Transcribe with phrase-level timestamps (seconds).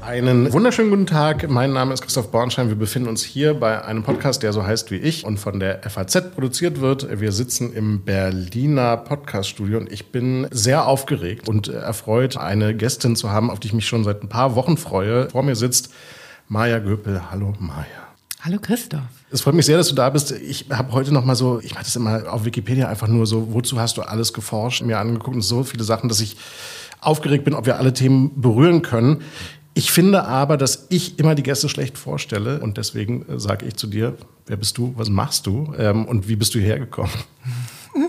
[0.00, 1.50] Einen wunderschönen guten Tag.
[1.50, 2.68] Mein Name ist Christoph Bornstein.
[2.68, 5.82] Wir befinden uns hier bei einem Podcast, der so heißt wie ich und von der
[5.82, 7.20] FAZ produziert wird.
[7.20, 13.30] Wir sitzen im Berliner Podcaststudio und ich bin sehr aufgeregt und erfreut, eine Gästin zu
[13.30, 15.30] haben, auf die ich mich schon seit ein paar Wochen freue.
[15.30, 15.92] Vor mir sitzt
[16.46, 17.20] Maja Göpel.
[17.32, 18.04] Hallo Maja.
[18.44, 19.00] Hallo Christoph.
[19.30, 20.30] Es freut mich sehr, dass du da bist.
[20.30, 23.54] Ich habe heute noch mal so, ich mache das immer auf Wikipedia einfach nur so,
[23.54, 26.36] wozu hast du alles geforscht, mir angeguckt und so viele Sachen, dass ich
[27.06, 29.22] aufgeregt bin, ob wir alle Themen berühren können.
[29.74, 33.74] Ich finde aber, dass ich immer die Gäste schlecht vorstelle und deswegen äh, sage ich
[33.74, 37.12] zu dir, wer bist du, was machst du ähm, und wie bist du hierher gekommen?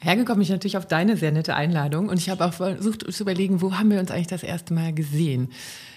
[0.00, 3.62] Hergekommen ich natürlich auf deine sehr nette Einladung und ich habe auch versucht zu überlegen,
[3.62, 5.50] wo haben wir uns eigentlich das erste Mal gesehen?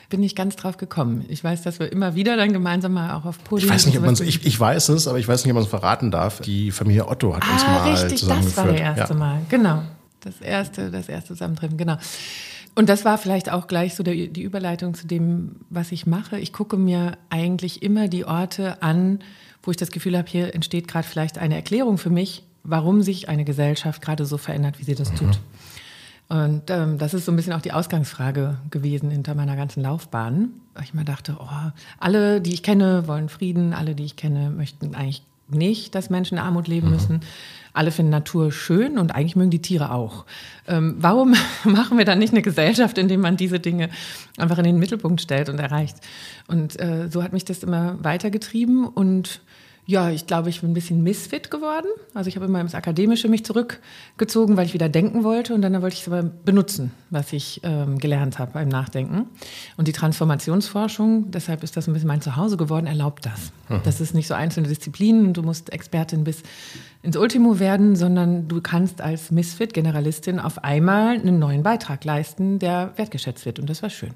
[0.10, 1.26] Bin ich ganz drauf gekommen.
[1.28, 3.68] Ich weiß, dass wir immer wieder dann gemeinsam mal auch auf Podium.
[3.68, 5.64] Ich weiß nicht, ob man ich, ich weiß es, aber ich weiß nicht, ob man
[5.64, 6.40] es verraten darf.
[6.40, 8.58] Die Familie Otto hat ah, uns mal richtig, zusammengeführt.
[8.58, 9.20] Das war der erste ja.
[9.20, 9.84] Mal, genau.
[10.28, 11.98] Das erste, das erste Zusammentreffen, genau.
[12.76, 16.38] Und das war vielleicht auch gleich so der, die Überleitung zu dem, was ich mache.
[16.38, 19.20] Ich gucke mir eigentlich immer die Orte an,
[19.64, 23.30] wo ich das Gefühl habe, hier entsteht gerade vielleicht eine Erklärung für mich, warum sich
[23.30, 25.16] eine Gesellschaft gerade so verändert, wie sie das mhm.
[25.16, 25.40] tut.
[26.28, 30.50] Und ähm, das ist so ein bisschen auch die Ausgangsfrage gewesen hinter meiner ganzen Laufbahn.
[30.74, 34.50] Weil ich mir dachte, oh, alle, die ich kenne, wollen Frieden, alle, die ich kenne,
[34.50, 36.94] möchten eigentlich nicht, dass Menschen in Armut leben mhm.
[36.94, 37.20] müssen.
[37.74, 40.26] Alle finden Natur schön und eigentlich mögen die Tiere auch.
[40.68, 43.90] Ähm, warum machen wir dann nicht eine Gesellschaft, in der man diese Dinge
[44.38, 45.98] einfach in den Mittelpunkt stellt und erreicht?
[46.48, 49.42] Und äh, so hat mich das immer weitergetrieben und
[49.90, 51.88] ja, ich glaube, ich bin ein bisschen Misfit geworden.
[52.14, 55.82] Also ich habe immer ins Akademische mich zurückgezogen, weil ich wieder denken wollte und dann
[55.82, 59.28] wollte ich es aber benutzen, was ich ähm, gelernt habe beim Nachdenken.
[59.78, 63.54] Und die Transformationsforschung, deshalb ist das ein bisschen mein Zuhause geworden, erlaubt das.
[63.70, 63.80] Mhm.
[63.86, 66.44] Das ist nicht so einzelne Disziplinen und du musst Expertin bis
[67.02, 72.60] ins Ultimo werden, sondern du kannst als Misfit, Generalistin auf einmal einen neuen Beitrag leisten,
[72.60, 74.12] der wertgeschätzt wird und das war schön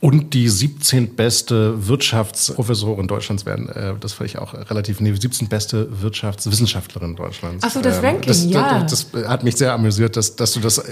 [0.00, 1.14] und die 17.
[1.14, 3.68] beste Wirtschaftsprofessorin Deutschlands werden.
[3.70, 5.48] Äh, das fand ich auch relativ, nee, 17.
[5.48, 7.64] beste Wirtschaftswissenschaftlerin Deutschlands.
[7.64, 8.82] Achso, das ähm, Ranking, das, ja.
[8.82, 10.82] Das, das, hat mich sehr amüsiert, dass, dass du das,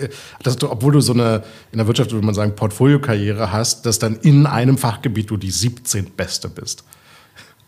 [0.42, 1.42] dass du, obwohl du so eine,
[1.72, 5.50] in der Wirtschaft würde man sagen, Portfoliokarriere hast, dass dann in einem Fachgebiet du die
[5.50, 6.12] 17.
[6.16, 6.84] beste bist.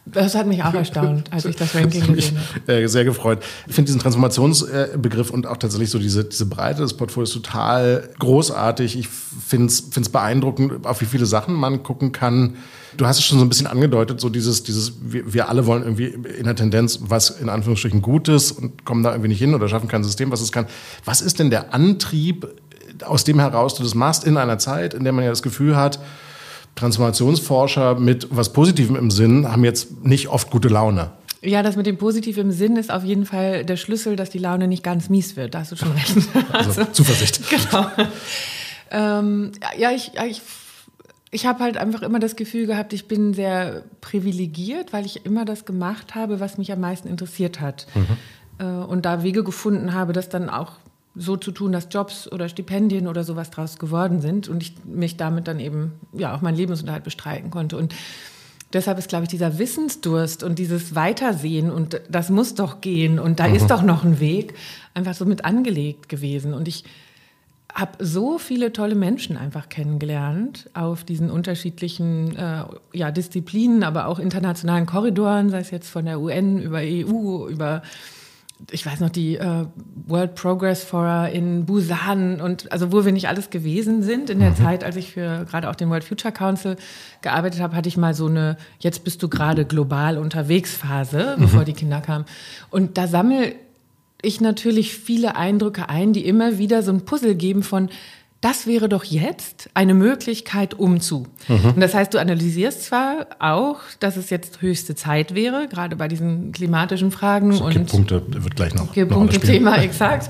[0.07, 2.73] Das hat mich auch erstaunt, als ich das Ranking das gesehen habe.
[2.73, 3.43] Äh, sehr gefreut.
[3.67, 8.99] Ich finde diesen Transformationsbegriff und auch tatsächlich so diese, diese Breite des Portfolios total großartig.
[8.99, 12.57] Ich finde es beeindruckend, auf wie viele Sachen man gucken kann.
[12.97, 15.83] Du hast es schon so ein bisschen angedeutet, so dieses, dieses, wir, wir alle wollen
[15.83, 19.69] irgendwie in der Tendenz was in Anführungsstrichen Gutes und kommen da irgendwie nicht hin oder
[19.69, 20.67] schaffen kein System, was es kann.
[21.05, 22.47] Was ist denn der Antrieb,
[23.05, 25.77] aus dem heraus du das machst in einer Zeit, in der man ja das Gefühl
[25.77, 25.99] hat,
[26.75, 31.13] Transformationsforscher mit was Positivem im Sinn haben jetzt nicht oft gute Laune.
[31.43, 34.39] Ja, das mit dem Positiv im Sinn ist auf jeden Fall der Schlüssel, dass die
[34.39, 35.55] Laune nicht ganz mies wird.
[35.55, 36.17] Da hast du schon recht.
[36.53, 37.41] Also, also Zuversicht.
[37.51, 37.87] Genau.
[38.91, 40.41] Ähm, ja, ich, ich,
[41.31, 45.45] ich habe halt einfach immer das Gefühl gehabt, ich bin sehr privilegiert, weil ich immer
[45.45, 47.87] das gemacht habe, was mich am meisten interessiert hat.
[47.95, 48.07] Mhm.
[48.59, 50.73] Äh, und da Wege gefunden habe, das dann auch
[51.15, 55.17] so zu tun, dass Jobs oder Stipendien oder sowas draus geworden sind und ich mich
[55.17, 57.77] damit dann eben ja auch meinen Lebensunterhalt bestreiten konnte.
[57.77, 57.95] Und
[58.73, 63.39] deshalb ist, glaube ich, dieser Wissensdurst und dieses Weitersehen und das muss doch gehen und
[63.39, 63.55] da mhm.
[63.55, 64.55] ist doch noch ein Weg,
[64.93, 66.53] einfach so mit angelegt gewesen.
[66.53, 66.85] Und ich
[67.73, 74.21] habe so viele tolle Menschen einfach kennengelernt auf diesen unterschiedlichen äh, ja, Disziplinen, aber auch
[74.21, 77.83] internationalen Korridoren, sei es jetzt von der UN über EU, über
[78.71, 79.67] ich weiß noch, die äh,
[80.07, 84.31] World Progress Forum in Busan und also wo wir nicht alles gewesen sind.
[84.31, 84.57] In der mhm.
[84.57, 86.77] Zeit, als ich für gerade auch den World Future Council
[87.21, 91.43] gearbeitet habe, hatte ich mal so eine Jetzt bist du gerade global unterwegs Phase, mhm.
[91.43, 92.25] bevor die Kinder kamen.
[92.71, 93.55] Und da sammle
[94.23, 97.91] ich natürlich viele Eindrücke ein, die immer wieder so ein Puzzle geben von
[98.45, 101.27] das wäre doch jetzt eine Möglichkeit, um zu.
[101.49, 101.71] Mhm.
[101.77, 106.09] Und das heißt, du analysierst zwar auch, dass es jetzt höchste Zeit wäre, gerade bei
[106.09, 110.29] diesen klimatischen Fragen so, und Punkte wird gleich noch Punkte Thema exakt.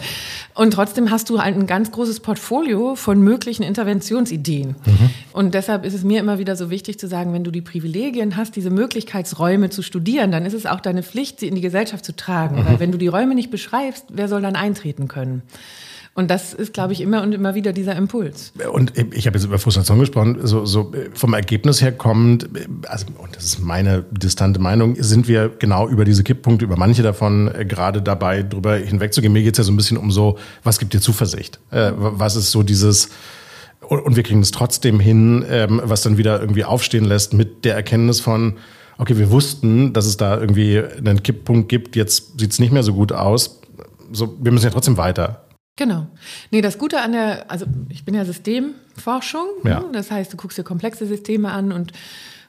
[0.54, 4.76] Und trotzdem hast du halt ein ganz großes Portfolio von möglichen Interventionsideen.
[4.86, 5.10] Mhm.
[5.32, 8.36] Und deshalb ist es mir immer wieder so wichtig zu sagen, wenn du die Privilegien
[8.36, 12.04] hast, diese Möglichkeitsräume zu studieren, dann ist es auch deine Pflicht, sie in die Gesellschaft
[12.04, 12.60] zu tragen.
[12.60, 12.66] Mhm.
[12.66, 15.42] Weil wenn du die Räume nicht beschreibst, wer soll dann eintreten können?
[16.16, 18.52] Und das ist, glaube ich, immer und immer wieder dieser Impuls.
[18.72, 22.48] Und ich habe jetzt über Frustration gesprochen, so, so vom Ergebnis her kommend,
[22.86, 27.02] also, und das ist meine distante Meinung, sind wir genau über diese Kipppunkte, über manche
[27.02, 29.32] davon äh, gerade dabei, drüber hinwegzugehen.
[29.32, 31.58] Mir geht es ja so ein bisschen um so, was gibt dir Zuversicht?
[31.72, 33.08] Äh, was ist so dieses,
[33.80, 37.74] und wir kriegen es trotzdem hin, ähm, was dann wieder irgendwie aufstehen lässt mit der
[37.74, 38.54] Erkenntnis von,
[38.98, 42.84] okay, wir wussten, dass es da irgendwie einen Kipppunkt gibt, jetzt sieht es nicht mehr
[42.84, 43.60] so gut aus.
[44.12, 45.43] So, wir müssen ja trotzdem weiter.
[45.76, 46.06] Genau.
[46.50, 49.80] Nee, das Gute an der, also ich bin ja Systemforschung, ja.
[49.80, 49.88] Ne?
[49.92, 51.92] das heißt, du guckst dir komplexe Systeme an und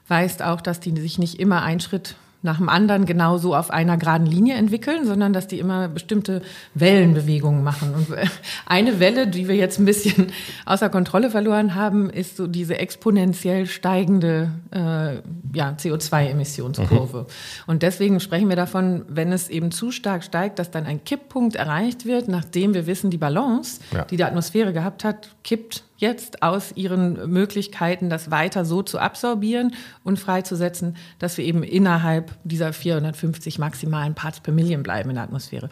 [0.08, 2.14] weißt auch, dass die sich nicht immer einen Schritt
[2.46, 6.40] nach dem anderen genauso auf einer geraden Linie entwickeln, sondern dass die immer bestimmte
[6.74, 7.92] Wellenbewegungen machen.
[7.92, 8.06] Und
[8.66, 10.28] eine Welle, die wir jetzt ein bisschen
[10.64, 15.16] außer Kontrolle verloren haben, ist so diese exponentiell steigende äh,
[15.52, 17.22] ja, CO2-Emissionskurve.
[17.22, 17.26] Mhm.
[17.66, 21.56] Und deswegen sprechen wir davon, wenn es eben zu stark steigt, dass dann ein Kipppunkt
[21.56, 24.04] erreicht wird, nachdem wir wissen, die Balance, ja.
[24.04, 29.74] die die Atmosphäre gehabt hat, kippt jetzt aus ihren Möglichkeiten, das weiter so zu absorbieren
[30.04, 35.24] und freizusetzen, dass wir eben innerhalb dieser 450 maximalen Parts per Million bleiben in der
[35.24, 35.70] Atmosphäre.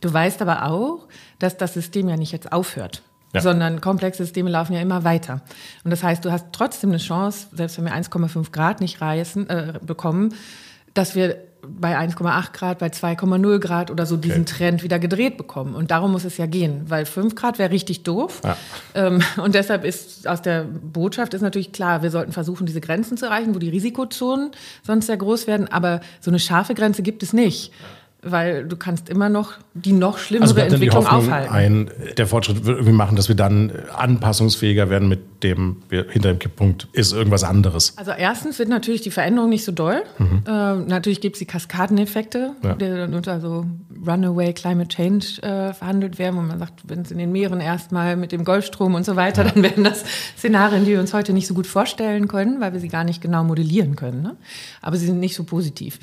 [0.00, 1.06] Du weißt aber auch,
[1.38, 3.02] dass das System ja nicht jetzt aufhört.
[3.32, 3.42] Ja.
[3.42, 5.42] sondern komplexe Systeme laufen ja immer weiter.
[5.84, 9.48] Und das heißt, du hast trotzdem eine Chance, selbst wenn wir 1,5 Grad nicht reißen,
[9.48, 10.34] äh, bekommen,
[10.94, 11.36] dass wir
[11.78, 14.56] bei 1,8 Grad, bei 2,0 Grad oder so diesen okay.
[14.56, 15.74] Trend wieder gedreht bekommen.
[15.74, 18.40] Und darum muss es ja gehen, weil 5 Grad wäre richtig doof.
[18.44, 18.56] Ja.
[18.94, 23.16] Ähm, und deshalb ist aus der Botschaft ist natürlich klar, wir sollten versuchen, diese Grenzen
[23.16, 24.50] zu erreichen, wo die Risikozonen
[24.82, 25.68] sonst sehr groß werden.
[25.68, 27.68] Aber so eine scharfe Grenze gibt es nicht.
[27.68, 31.52] Ja weil du kannst immer noch die noch schlimmere also Entwicklung aufhalten.
[31.52, 36.38] Ein, der Fortschritt wird irgendwie machen, dass wir dann anpassungsfähiger werden mit dem, hinter dem
[36.38, 37.96] Kipppunkt ist irgendwas anderes.
[37.96, 40.02] Also erstens wird natürlich die Veränderung nicht so doll.
[40.18, 40.42] Mhm.
[40.46, 42.74] Äh, natürlich gibt es die Kaskadeneffekte, ja.
[42.74, 43.64] die dann unter so
[44.06, 48.16] Runaway Climate Change äh, verhandelt werden, wo man sagt, wenn es in den Meeren erstmal
[48.16, 49.50] mit dem Golfstrom und so weiter, ja.
[49.50, 50.04] dann werden das
[50.36, 53.22] Szenarien, die wir uns heute nicht so gut vorstellen können, weil wir sie gar nicht
[53.22, 54.22] genau modellieren können.
[54.22, 54.36] Ne?
[54.82, 55.98] Aber sie sind nicht so positiv.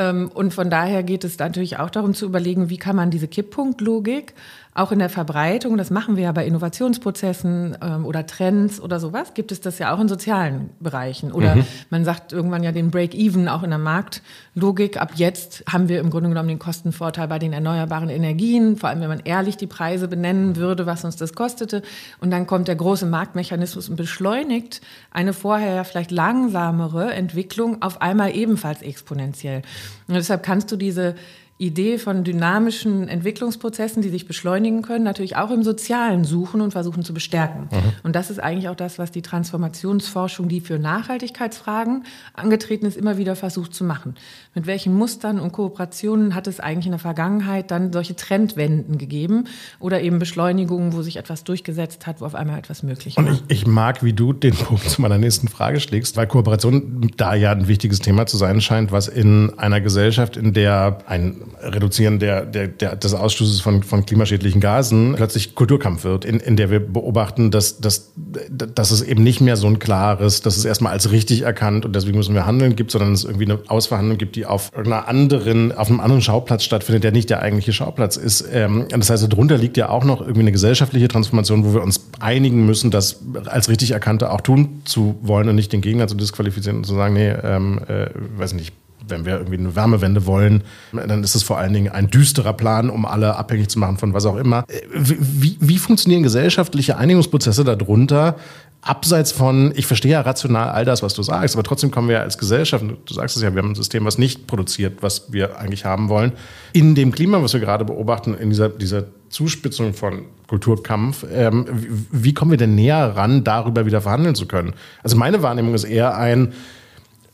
[0.00, 3.28] Ähm, und von daher geht es natürlich auch darum zu überlegen, wie kann man diese
[3.28, 4.32] Kipppunktlogik
[4.80, 9.34] auch in der Verbreitung, das machen wir ja bei Innovationsprozessen ähm, oder Trends oder sowas,
[9.34, 11.32] gibt es das ja auch in sozialen Bereichen.
[11.32, 11.66] Oder mhm.
[11.90, 15.00] man sagt irgendwann ja den Break-Even auch in der Marktlogik.
[15.00, 19.00] Ab jetzt haben wir im Grunde genommen den Kostenvorteil bei den erneuerbaren Energien, vor allem
[19.00, 21.82] wenn man ehrlich die Preise benennen würde, was uns das kostete.
[22.20, 24.80] Und dann kommt der große Marktmechanismus und beschleunigt
[25.10, 29.62] eine vorher vielleicht langsamere Entwicklung auf einmal ebenfalls exponentiell.
[30.08, 31.14] Und deshalb kannst du diese
[31.60, 37.04] Idee von dynamischen Entwicklungsprozessen, die sich beschleunigen können, natürlich auch im Sozialen suchen und versuchen
[37.04, 37.68] zu bestärken.
[37.70, 37.92] Mhm.
[38.02, 43.18] Und das ist eigentlich auch das, was die Transformationsforschung, die für Nachhaltigkeitsfragen angetreten ist, immer
[43.18, 44.14] wieder versucht zu machen.
[44.54, 49.44] Mit welchen Mustern und Kooperationen hat es eigentlich in der Vergangenheit dann solche Trendwenden gegeben
[49.80, 53.26] oder eben Beschleunigungen, wo sich etwas durchgesetzt hat, wo auf einmal etwas möglich war?
[53.26, 57.10] Und ich, ich mag, wie du den Punkt zu meiner nächsten Frage schlägst, weil Kooperation
[57.18, 61.49] da ja ein wichtiges Thema zu sein scheint, was in einer Gesellschaft, in der ein
[61.60, 66.56] Reduzieren der, der, der, des Ausstoßes von, von klimaschädlichen Gasen plötzlich Kulturkampf wird, in, in
[66.56, 68.12] der wir beobachten, dass, dass,
[68.48, 71.94] dass es eben nicht mehr so ein klares, dass es erstmal als richtig erkannt und
[71.94, 75.72] deswegen müssen wir handeln gibt, sondern es irgendwie eine Ausverhandlung gibt, die auf einer anderen,
[75.72, 78.44] auf einem anderen Schauplatz stattfindet, der nicht der eigentliche Schauplatz ist.
[78.52, 82.08] Ähm, das heißt, darunter liegt ja auch noch irgendwie eine gesellschaftliche Transformation, wo wir uns
[82.20, 86.14] einigen müssen, das als richtig erkannte auch tun zu wollen und nicht den Gegner zu
[86.14, 88.06] disqualifizieren und zu sagen, nee, ähm, äh,
[88.36, 88.74] weiß nicht,
[89.10, 90.62] wenn wir irgendwie eine Wärmewende wollen,
[90.92, 94.14] dann ist es vor allen Dingen ein düsterer Plan, um alle abhängig zu machen von
[94.14, 94.64] was auch immer.
[94.94, 98.36] Wie, wie funktionieren gesellschaftliche Einigungsprozesse darunter?
[98.82, 102.20] Abseits von, ich verstehe ja rational all das, was du sagst, aber trotzdem kommen wir
[102.20, 105.58] als Gesellschaft, du sagst es ja, wir haben ein System, was nicht produziert, was wir
[105.58, 106.32] eigentlich haben wollen.
[106.72, 111.90] In dem Klima, was wir gerade beobachten, in dieser, dieser Zuspitzung von Kulturkampf, ähm, wie,
[112.10, 114.72] wie kommen wir denn näher ran, darüber wieder verhandeln zu können?
[115.02, 116.54] Also meine Wahrnehmung ist eher ein,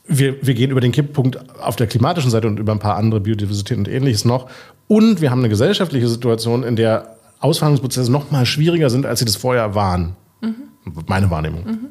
[0.09, 3.21] wir, wir gehen über den Kipppunkt auf der klimatischen Seite und über ein paar andere
[3.21, 4.49] Biodiversität und ähnliches noch.
[4.89, 9.25] Und wir haben eine gesellschaftliche Situation, in der Ausverhandlungsprozesse noch mal schwieriger sind, als sie
[9.25, 10.17] das vorher waren.
[10.41, 10.55] Mhm.
[11.07, 11.65] Meine Wahrnehmung.
[11.65, 11.87] Mhm.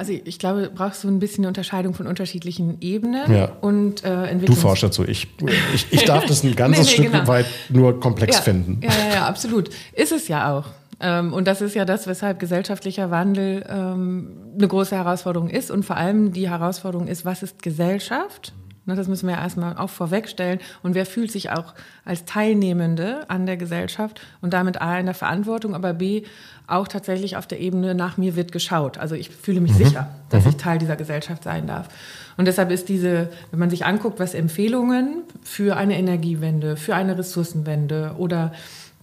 [0.00, 3.52] Also ich glaube, du brauchst so ein bisschen eine Unterscheidung von unterschiedlichen Ebenen ja.
[3.60, 5.04] und äh, Du forschst dazu.
[5.06, 5.28] Ich,
[5.74, 7.28] ich, ich darf das ein ganzes nee, nee, Stück genau.
[7.28, 8.80] weit nur komplex ja, finden.
[8.82, 9.68] Ja, ja, ja, absolut.
[9.92, 10.64] Ist es ja auch.
[11.00, 15.70] Ähm, und das ist ja das, weshalb gesellschaftlicher Wandel ähm, eine große Herausforderung ist.
[15.70, 18.52] Und vor allem die Herausforderung ist, was ist Gesellschaft?
[18.96, 20.58] Das müssen wir ja erstmal auch vorwegstellen.
[20.82, 25.14] Und wer fühlt sich auch als Teilnehmende an der Gesellschaft und damit A in der
[25.14, 26.24] Verantwortung, aber B
[26.66, 28.98] auch tatsächlich auf der Ebene nach mir wird geschaut.
[28.98, 29.84] Also ich fühle mich mhm.
[29.84, 30.50] sicher, dass mhm.
[30.50, 31.88] ich Teil dieser Gesellschaft sein darf.
[32.36, 37.18] Und deshalb ist diese, wenn man sich anguckt, was Empfehlungen für eine Energiewende, für eine
[37.18, 38.52] Ressourcenwende oder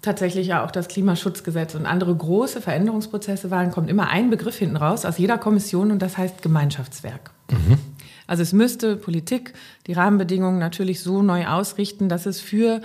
[0.07, 4.77] tatsächlich ja auch das Klimaschutzgesetz und andere große Veränderungsprozesse waren, kommt immer ein Begriff hinten
[4.77, 7.31] raus aus jeder Kommission und das heißt Gemeinschaftswerk.
[7.51, 7.77] Mhm.
[8.25, 9.53] Also es müsste Politik
[9.85, 12.81] die Rahmenbedingungen natürlich so neu ausrichten, dass es für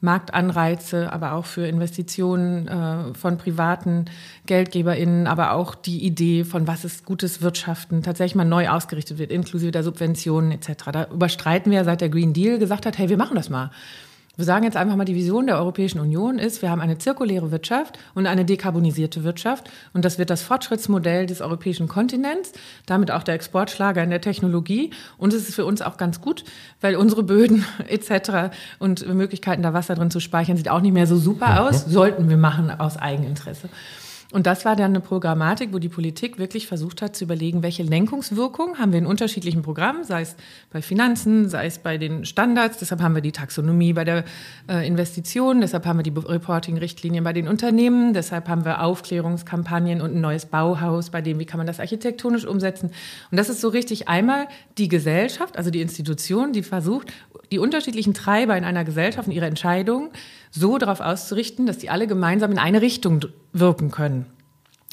[0.00, 4.06] Marktanreize, aber auch für Investitionen äh, von privaten
[4.46, 9.30] GeldgeberInnen, aber auch die Idee von was ist gutes Wirtschaften tatsächlich mal neu ausgerichtet wird,
[9.30, 10.72] inklusive der Subventionen etc.
[10.92, 13.70] Da überstreiten wir, seit der Green Deal gesagt hat, hey, wir machen das mal.
[14.36, 17.50] Wir sagen jetzt einfach mal, die Vision der Europäischen Union ist, wir haben eine zirkuläre
[17.50, 19.70] Wirtschaft und eine dekarbonisierte Wirtschaft.
[19.92, 22.52] Und das wird das Fortschrittsmodell des europäischen Kontinents,
[22.86, 24.90] damit auch der Exportschlager in der Technologie.
[25.18, 26.44] Und es ist für uns auch ganz gut,
[26.80, 28.56] weil unsere Böden etc.
[28.78, 31.84] und Möglichkeiten, da Wasser drin zu speichern, sieht auch nicht mehr so super aus.
[31.84, 33.68] Sollten wir machen aus Eigeninteresse.
[34.32, 37.82] Und das war dann eine Programmatik, wo die Politik wirklich versucht hat zu überlegen, welche
[37.82, 40.36] Lenkungswirkung haben wir in unterschiedlichen Programmen, sei es
[40.70, 42.78] bei Finanzen, sei es bei den Standards.
[42.78, 44.24] Deshalb haben wir die Taxonomie bei der
[44.70, 50.14] äh, Investition, deshalb haben wir die Reporting-Richtlinien bei den Unternehmen, deshalb haben wir Aufklärungskampagnen und
[50.14, 52.90] ein neues Bauhaus, bei dem, wie kann man das architektonisch umsetzen.
[53.30, 54.48] Und das ist so richtig einmal
[54.78, 57.12] die Gesellschaft, also die Institution, die versucht,
[57.52, 60.10] die unterschiedlichen Treiber in einer Gesellschaft und ihre Entscheidungen
[60.50, 64.26] so darauf auszurichten, dass die alle gemeinsam in eine Richtung wirken können.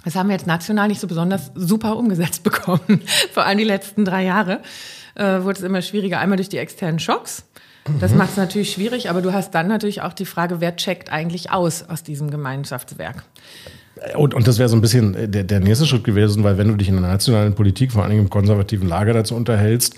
[0.06, 3.02] Das haben wir jetzt national nicht so besonders super umgesetzt bekommen.
[3.34, 4.60] Vor allem die letzten drei Jahre
[5.16, 7.46] äh, wurde es immer schwieriger, einmal durch die externen Schocks.
[8.00, 11.12] Das macht es natürlich schwierig, aber du hast dann natürlich auch die Frage, wer checkt
[11.12, 13.24] eigentlich aus aus diesem Gemeinschaftswerk?
[14.16, 16.76] Und, und das wäre so ein bisschen der, der nächste Schritt gewesen, weil wenn du
[16.76, 19.96] dich in der nationalen Politik, vor allem im konservativen Lager dazu unterhältst,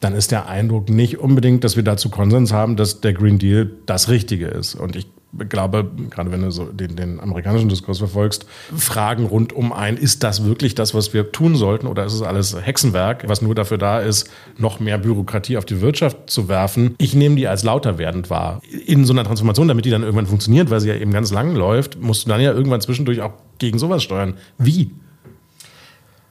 [0.00, 3.70] dann ist der Eindruck nicht unbedingt, dass wir dazu Konsens haben, dass der Green Deal
[3.86, 4.74] das Richtige ist.
[4.74, 5.06] Und ich
[5.48, 10.22] glaube, gerade wenn du so den, den amerikanischen Diskurs verfolgst, Fragen rund um ein, ist
[10.22, 13.78] das wirklich das, was wir tun sollten oder ist es alles Hexenwerk, was nur dafür
[13.78, 14.28] da ist,
[14.58, 16.94] noch mehr Bürokratie auf die Wirtschaft zu werfen?
[16.98, 18.60] Ich nehme die als lauter werdend wahr.
[18.86, 21.54] In so einer Transformation, damit die dann irgendwann funktioniert, weil sie ja eben ganz lang
[21.54, 24.34] läuft, musst du dann ja irgendwann zwischendurch auch gegen sowas steuern.
[24.58, 24.90] Wie?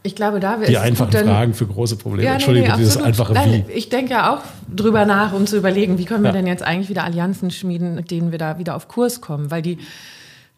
[0.01, 2.25] Ich glaube, da Die einfachen gut, Fragen für große Probleme.
[2.25, 3.65] Ja, Entschuldigung, nee, nee, dieses einfache Wie.
[3.74, 6.38] Ich denke ja auch drüber nach, um zu überlegen, wie können wir ja.
[6.38, 9.51] denn jetzt eigentlich wieder Allianzen schmieden, mit denen wir da wieder auf Kurs kommen.
[9.51, 9.77] Weil die,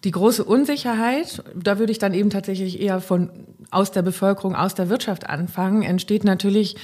[0.04, 3.32] die große Unsicherheit, da würde ich dann eben tatsächlich eher von
[3.72, 6.76] aus der Bevölkerung, aus der Wirtschaft anfangen, entsteht natürlich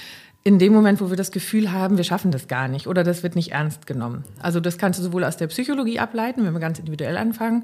[0.44, 3.22] in dem Moment, wo wir das Gefühl haben, wir schaffen das gar nicht oder das
[3.22, 4.24] wird nicht ernst genommen.
[4.42, 7.64] Also das kannst du sowohl aus der Psychologie ableiten, wenn wir ganz individuell anfangen,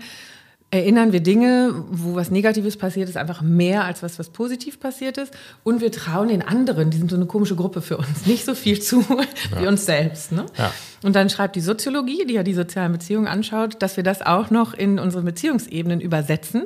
[0.73, 5.19] erinnern wir Dinge, wo was Negatives passiert ist, einfach mehr als was, was positiv passiert
[5.19, 5.31] ist.
[5.63, 8.55] Und wir trauen den anderen, die sind so eine komische Gruppe für uns, nicht so
[8.55, 9.01] viel zu
[9.51, 9.61] ja.
[9.61, 10.31] wie uns selbst.
[10.31, 10.47] Ne?
[10.57, 10.73] Ja.
[11.03, 14.49] Und dann schreibt die Soziologie, die ja die sozialen Beziehungen anschaut, dass wir das auch
[14.49, 16.63] noch in unsere Beziehungsebenen übersetzen.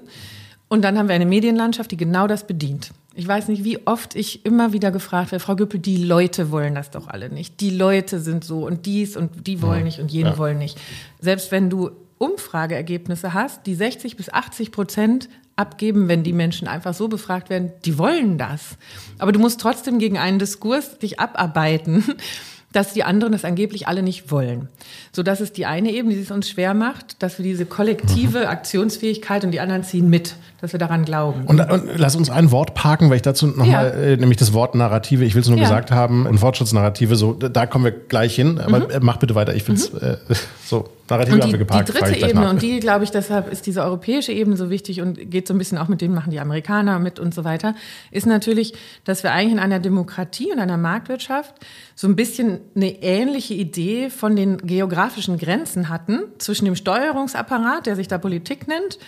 [0.70, 2.92] Und dann haben wir eine Medienlandschaft, die genau das bedient.
[3.14, 6.76] Ich weiß nicht, wie oft ich immer wieder gefragt werde, Frau Güppel, die Leute wollen
[6.76, 7.60] das doch alle nicht.
[7.60, 10.38] Die Leute sind so und dies und die wollen nicht und jene ja.
[10.38, 10.78] wollen nicht.
[11.20, 16.94] Selbst wenn du Umfrageergebnisse hast, die 60 bis 80 Prozent abgeben, wenn die Menschen einfach
[16.94, 18.78] so befragt werden, die wollen das.
[19.18, 22.04] Aber du musst trotzdem gegen einen Diskurs dich abarbeiten,
[22.74, 24.68] dass die anderen das angeblich alle nicht wollen.
[25.12, 28.42] So, das ist die eine Ebene, die es uns schwer macht, dass wir diese kollektive
[28.42, 28.46] mhm.
[28.46, 31.46] Aktionsfähigkeit und die anderen ziehen mit, dass wir daran glauben.
[31.46, 33.84] Und, und lass uns ein Wort parken, weil ich dazu nochmal, ja.
[33.84, 35.64] äh, nämlich das Wort Narrative, ich will es nur ja.
[35.64, 38.86] gesagt haben, und Fortschrittsnarrative, so, da kommen wir gleich hin, aber mhm.
[39.00, 40.00] mach bitte weiter, ich finde es mhm.
[40.00, 40.18] äh,
[40.66, 40.90] so.
[41.10, 41.90] Narrative und die, haben wir geparkt.
[41.90, 45.30] Die dritte Ebene, und die, glaube ich, deshalb ist diese europäische Ebene so wichtig und
[45.30, 47.76] geht so ein bisschen auch mit dem, machen die Amerikaner mit und so weiter,
[48.12, 48.74] ist natürlich,
[49.04, 51.56] dass wir eigentlich in einer Demokratie und einer Marktwirtschaft
[51.96, 57.96] so ein bisschen eine ähnliche Idee von den geografischen Grenzen hatten zwischen dem Steuerungsapparat, der
[57.96, 59.00] sich da Politik nennt,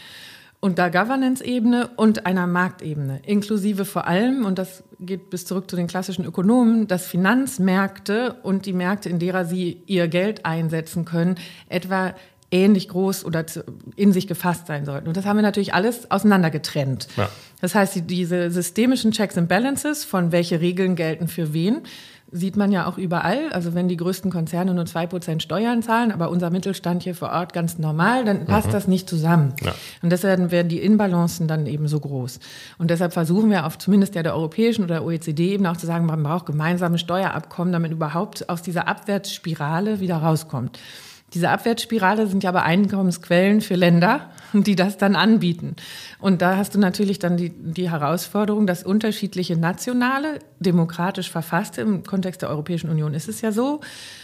[0.62, 5.76] und der Governance-Ebene und einer Marktebene, inklusive vor allem, und das geht bis zurück zu
[5.76, 11.36] den klassischen Ökonomen, dass Finanzmärkte und die Märkte, in derer sie ihr Geld einsetzen können,
[11.70, 12.14] etwa
[12.52, 13.46] ähnlich groß oder
[13.96, 15.08] in sich gefasst sein sollten.
[15.08, 17.08] Und das haben wir natürlich alles auseinander getrennt.
[17.16, 17.30] Ja.
[17.62, 21.82] Das heißt, diese systemischen Checks and Balances, von welche Regeln gelten für wen,
[22.32, 23.52] sieht man ja auch überall.
[23.52, 27.30] Also wenn die größten Konzerne nur zwei Prozent Steuern zahlen, aber unser Mittelstand hier vor
[27.30, 28.72] Ort ganz normal, dann passt mhm.
[28.72, 29.54] das nicht zusammen.
[29.62, 29.74] Ja.
[30.02, 32.40] Und deshalb werden die Inbalancen dann eben so groß.
[32.78, 36.22] Und deshalb versuchen wir auf zumindest der, der europäischen oder OECD-Ebene auch zu sagen, man
[36.22, 40.80] braucht gemeinsame Steuerabkommen, damit überhaupt aus dieser Abwärtsspirale wieder rauskommt.
[41.34, 45.76] Diese Abwärtsspirale sind ja aber Einkommensquellen für Länder, die das dann anbieten.
[46.20, 52.04] Und da hast du natürlich dann die, die Herausforderung, dass unterschiedliche nationale, demokratisch verfasste, im
[52.04, 53.80] Kontext der Europäischen Union ist es ja so,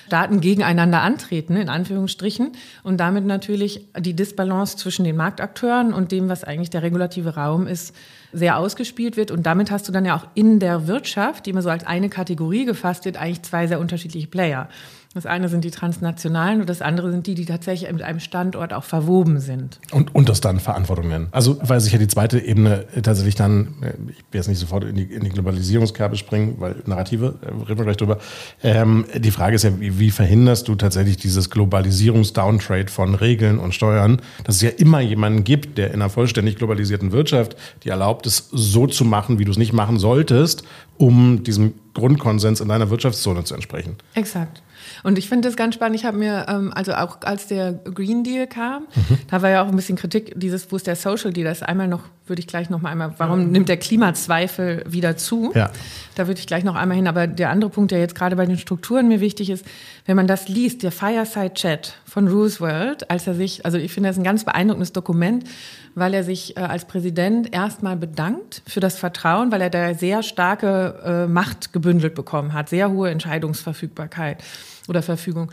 [0.07, 2.51] Staaten gegeneinander antreten, in Anführungsstrichen,
[2.83, 7.65] und damit natürlich die Disbalance zwischen den Marktakteuren und dem, was eigentlich der regulative Raum
[7.65, 7.95] ist,
[8.33, 9.31] sehr ausgespielt wird.
[9.31, 12.09] Und damit hast du dann ja auch in der Wirtschaft, die immer so als eine
[12.09, 14.67] Kategorie gefasst wird, eigentlich zwei sehr unterschiedliche Player.
[15.15, 18.73] Das eine sind die transnationalen und das andere sind die, die tatsächlich mit einem Standort
[18.73, 19.79] auch verwoben sind.
[19.91, 21.29] Und, und das dann Verantwortung nennen.
[21.31, 24.83] Also, weil sich ja die zweite Ebene tatsächlich dann, äh, ich will jetzt nicht sofort
[24.83, 28.17] in die, in die Globalisierungskerbe springen, weil Narrative, äh, reden wir gleich drüber.
[28.63, 33.73] Ähm, die Frage ist ja, wie, wie verhinderst du tatsächlich dieses Globalisierungsdowntrade von Regeln und
[33.73, 38.25] Steuern, dass es ja immer jemanden gibt, der in einer vollständig globalisierten Wirtschaft die erlaubt
[38.25, 40.63] es, so zu machen, wie du es nicht machen solltest,
[40.97, 43.95] um diesem Grundkonsens in deiner Wirtschaftszone zu entsprechen.
[44.13, 44.61] Exakt.
[45.03, 45.95] Und ich finde das ganz spannend.
[45.95, 49.17] Ich habe mir, ähm, also auch als der Green Deal kam, mhm.
[49.29, 51.45] da war ja auch ein bisschen Kritik, dieses, wo ist der Social Deal?
[51.45, 53.47] Das einmal noch, würde ich gleich noch mal einmal, warum ja.
[53.47, 55.51] nimmt der Klimazweifel wieder zu?
[55.53, 55.71] Ja.
[56.15, 57.07] Da würde ich gleich noch einmal hin.
[57.07, 59.65] Aber der andere Punkt, der jetzt gerade bei den Strukturen mir wichtig ist,
[60.05, 64.09] wenn man das liest, der Fireside Chat von Roosevelt, als er sich, also ich finde
[64.09, 65.45] das ein ganz beeindruckendes Dokument,
[65.95, 70.21] weil er sich äh, als Präsident erstmal bedankt für das Vertrauen, weil er da sehr
[70.21, 74.43] starke äh, Macht gebündelt bekommen hat, sehr hohe Entscheidungsverfügbarkeit
[74.87, 75.49] oder Verfügung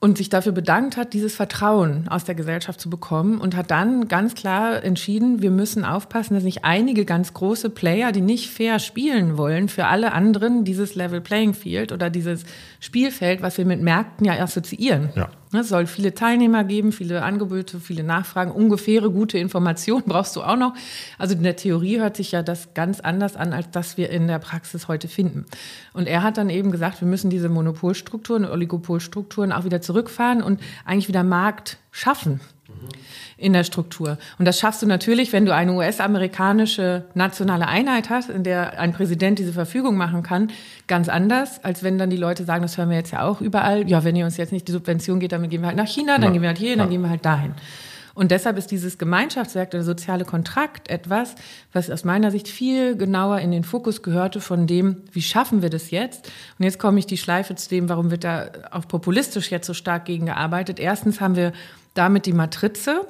[0.00, 4.06] und sich dafür bedankt hat, dieses Vertrauen aus der Gesellschaft zu bekommen und hat dann
[4.06, 8.78] ganz klar entschieden, wir müssen aufpassen, dass nicht einige ganz große Player, die nicht fair
[8.78, 12.44] spielen wollen, für alle anderen dieses Level Playing Field oder dieses
[12.78, 15.10] Spielfeld, was wir mit Märkten ja assoziieren.
[15.16, 15.30] Ja.
[15.52, 20.56] Es soll viele Teilnehmer geben, viele Angebote, viele Nachfragen, ungefähre gute Informationen brauchst du auch
[20.56, 20.74] noch.
[21.16, 24.26] Also in der Theorie hört sich ja das ganz anders an, als das wir in
[24.26, 25.46] der Praxis heute finden.
[25.92, 30.60] Und er hat dann eben gesagt, wir müssen diese Monopolstrukturen, Oligopolstrukturen auch wieder zurückfahren und
[30.84, 32.40] eigentlich wieder Markt schaffen
[33.38, 34.18] in der Struktur.
[34.38, 38.92] Und das schaffst du natürlich, wenn du eine US-amerikanische nationale Einheit hast, in der ein
[38.92, 40.50] Präsident diese Verfügung machen kann,
[40.88, 43.88] ganz anders, als wenn dann die Leute sagen, das hören wir jetzt ja auch überall,
[43.88, 46.14] ja, wenn ihr uns jetzt nicht die Subvention geht, dann gehen wir halt nach China,
[46.14, 46.30] dann ja.
[46.32, 46.90] gehen wir halt hier, dann ja.
[46.90, 47.54] gehen wir halt dahin.
[48.18, 51.36] Und deshalb ist dieses Gemeinschaftswerk, der soziale Kontrakt, etwas,
[51.72, 55.70] was aus meiner Sicht viel genauer in den Fokus gehörte von dem, wie schaffen wir
[55.70, 56.28] das jetzt?
[56.58, 59.72] Und jetzt komme ich die Schleife zu dem, warum wird da auch populistisch jetzt so
[59.72, 60.80] stark gegen gearbeitet.
[60.80, 61.52] Erstens haben wir
[61.94, 63.06] damit die Matrize,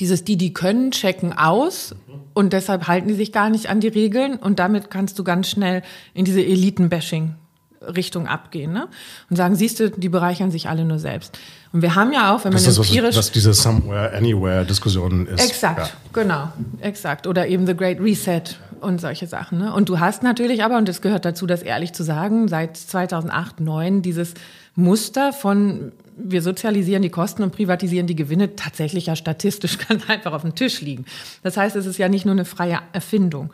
[0.00, 1.94] dieses die, die können, checken aus
[2.34, 5.48] und deshalb halten die sich gar nicht an die Regeln und damit kannst du ganz
[5.48, 5.82] schnell
[6.14, 7.36] in diese Elitenbashing
[7.84, 8.88] Richtung abgehen ne?
[9.30, 11.38] und sagen, siehst du, die bereichern sich alle nur selbst.
[11.72, 13.16] Und wir haben ja auch, wenn man das ist empirisch...
[13.16, 15.44] Was, was diese Somewhere-Anywhere-Diskussion ist.
[15.44, 15.88] Exakt, ja.
[16.12, 17.26] genau, exakt.
[17.26, 18.42] Oder eben The Great Reset
[18.80, 19.58] und solche Sachen.
[19.58, 19.72] Ne?
[19.72, 23.56] Und du hast natürlich aber, und es gehört dazu, das ehrlich zu sagen, seit 2008,
[23.56, 24.34] 2009 dieses
[24.76, 30.32] Muster von wir sozialisieren die Kosten und privatisieren die Gewinne tatsächlich ja statistisch ganz einfach
[30.32, 31.04] auf dem Tisch liegen.
[31.42, 33.52] Das heißt, es ist ja nicht nur eine freie Erfindung.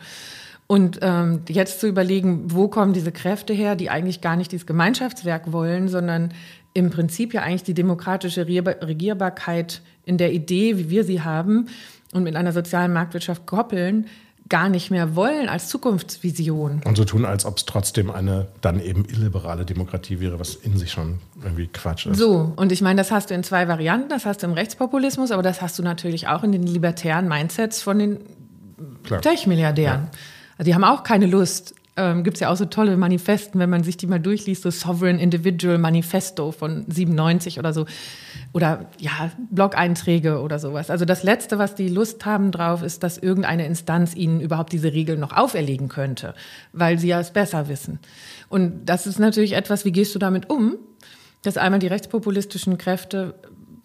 [0.67, 4.65] Und ähm, jetzt zu überlegen, wo kommen diese Kräfte her, die eigentlich gar nicht dieses
[4.65, 6.33] Gemeinschaftswerk wollen, sondern
[6.73, 11.67] im Prinzip ja eigentlich die demokratische Regierbarkeit in der Idee, wie wir sie haben
[12.13, 14.07] und mit einer sozialen Marktwirtschaft koppeln,
[14.51, 16.81] gar nicht mehr wollen als Zukunftsvision.
[16.83, 20.77] Und so tun, als ob es trotzdem eine dann eben illiberale Demokratie wäre, was in
[20.77, 22.17] sich schon irgendwie Quatsch ist.
[22.17, 24.09] So, und ich meine, das hast du in zwei Varianten.
[24.09, 27.81] Das hast du im Rechtspopulismus, aber das hast du natürlich auch in den libertären Mindsets
[27.81, 28.17] von den
[29.21, 30.01] Tech-Milliardären.
[30.03, 30.19] Ja.
[30.57, 33.69] Also die haben auch keine Lust, ähm, gibt es ja auch so tolle Manifesten, wenn
[33.69, 37.85] man sich die mal durchliest, so Sovereign Individual Manifesto von 97 oder so.
[38.53, 40.89] Oder ja, Blog-Einträge oder sowas.
[40.89, 44.91] Also das Letzte, was die Lust haben drauf, ist, dass irgendeine Instanz ihnen überhaupt diese
[44.91, 46.33] Regeln noch auferlegen könnte,
[46.73, 47.99] weil sie ja es besser wissen.
[48.49, 50.75] Und das ist natürlich etwas, wie gehst du damit um,
[51.43, 53.35] dass einmal die rechtspopulistischen Kräfte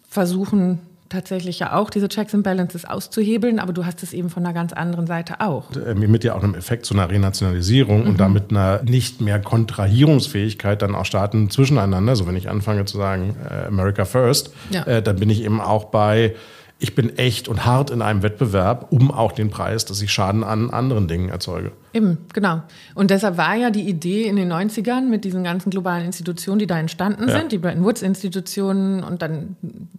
[0.07, 4.45] versuchen, tatsächlich ja auch diese Checks and Balances auszuhebeln, aber du hast es eben von
[4.45, 5.71] einer ganz anderen Seite auch.
[5.75, 8.07] Äh, mit ja auch einem Effekt zu einer Renationalisierung mhm.
[8.07, 12.15] und damit einer nicht mehr Kontrahierungsfähigkeit dann auch Staaten zwischeneinander.
[12.15, 14.83] So wenn ich anfange zu sagen äh, America First, ja.
[14.83, 16.35] äh, dann bin ich eben auch bei
[16.79, 20.43] ich bin echt und hart in einem Wettbewerb um auch den Preis, dass ich Schaden
[20.43, 21.71] an anderen Dingen erzeuge.
[21.97, 22.61] Eben, genau.
[22.93, 26.67] Und deshalb war ja die Idee in den 90ern mit diesen ganzen globalen Institutionen, die
[26.67, 27.39] da entstanden ja.
[27.39, 29.55] sind, die Bretton Woods-Institutionen und dann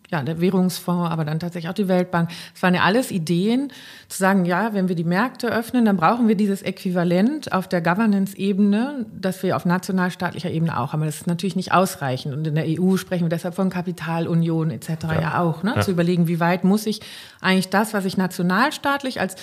[0.09, 2.31] ja, der Währungsfonds, aber dann tatsächlich auch die Weltbank.
[2.55, 3.73] Es waren ja alles Ideen,
[4.09, 7.81] zu sagen, ja, wenn wir die Märkte öffnen, dann brauchen wir dieses Äquivalent auf der
[7.81, 11.03] Governance-Ebene, das wir auf nationalstaatlicher Ebene auch haben.
[11.03, 12.33] Das ist natürlich nicht ausreichend.
[12.33, 14.89] Und in der EU sprechen wir deshalb von Kapitalunion etc.
[15.03, 15.73] ja, ja auch, ne?
[15.75, 15.81] Ja.
[15.81, 17.01] zu überlegen, wie weit muss ich
[17.41, 19.35] eigentlich das, was ich nationalstaatlich als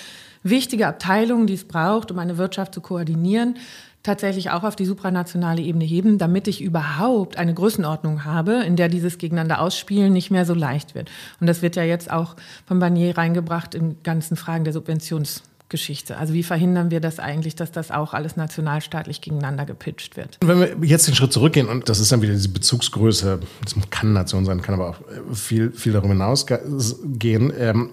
[0.50, 3.56] wichtige Abteilung, die es braucht, um eine Wirtschaft zu koordinieren,
[4.02, 8.88] tatsächlich auch auf die supranationale Ebene heben, damit ich überhaupt eine Größenordnung habe, in der
[8.88, 11.10] dieses Gegeneinander ausspielen nicht mehr so leicht wird.
[11.40, 16.16] Und das wird ja jetzt auch von Barnier reingebracht in ganzen Fragen der Subventions Geschichte.
[16.16, 20.38] Also wie verhindern wir das eigentlich, dass das auch alles nationalstaatlich gegeneinander gepitcht wird?
[20.44, 24.12] Wenn wir jetzt den Schritt zurückgehen und das ist dann wieder diese Bezugsgröße, das kann
[24.12, 24.96] Nation sein, kann aber auch
[25.34, 27.90] viel, viel darüber hinausgehen, ähm,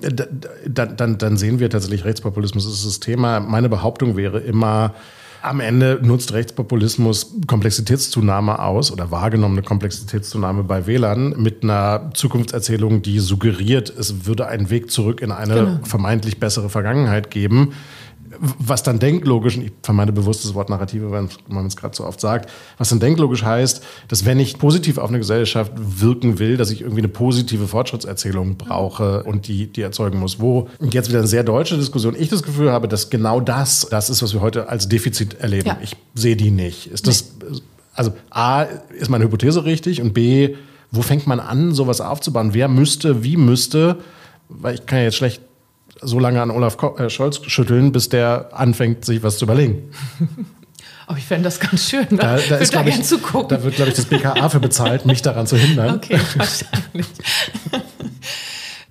[0.68, 3.40] dann, dann, dann sehen wir tatsächlich Rechtspopulismus ist das Thema.
[3.40, 4.94] Meine Behauptung wäre immer,
[5.44, 13.20] am Ende nutzt Rechtspopulismus Komplexitätszunahme aus oder wahrgenommene Komplexitätszunahme bei Wählern mit einer Zukunftserzählung, die
[13.20, 15.80] suggeriert, es würde einen Weg zurück in eine genau.
[15.84, 17.74] vermeintlich bessere Vergangenheit geben
[18.40, 22.06] was dann denklogisch, und ich vermeide bewusst das Wort Narrative, weil man es gerade so
[22.06, 26.58] oft sagt, was dann denklogisch heißt, dass wenn ich positiv auf eine Gesellschaft wirken will,
[26.58, 30.40] dass ich irgendwie eine positive Fortschrittserzählung brauche und die, die erzeugen muss.
[30.40, 33.88] Wo und jetzt wieder eine sehr deutsche Diskussion, ich das Gefühl habe, dass genau das,
[33.90, 35.68] das ist, was wir heute als Defizit erleben.
[35.68, 35.78] Ja.
[35.82, 36.88] Ich sehe die nicht.
[36.88, 37.34] Ist das,
[37.94, 38.64] also A,
[38.98, 40.56] ist meine Hypothese richtig und B,
[40.92, 42.54] wo fängt man an, sowas aufzubauen?
[42.54, 43.98] Wer müsste, wie müsste,
[44.50, 45.42] weil ich kann ja jetzt schlecht
[46.06, 49.92] so lange an Olaf äh, Scholz schütteln, bis der anfängt, sich was zu überlegen.
[51.06, 52.08] Aber ich fände das ganz schön.
[52.12, 52.18] Ne?
[52.18, 55.46] Da, da, ist, da, ich, da wird, glaube ich, das BKA für bezahlt, mich daran
[55.46, 55.96] zu hindern.
[55.96, 57.08] Okay, wahrscheinlich.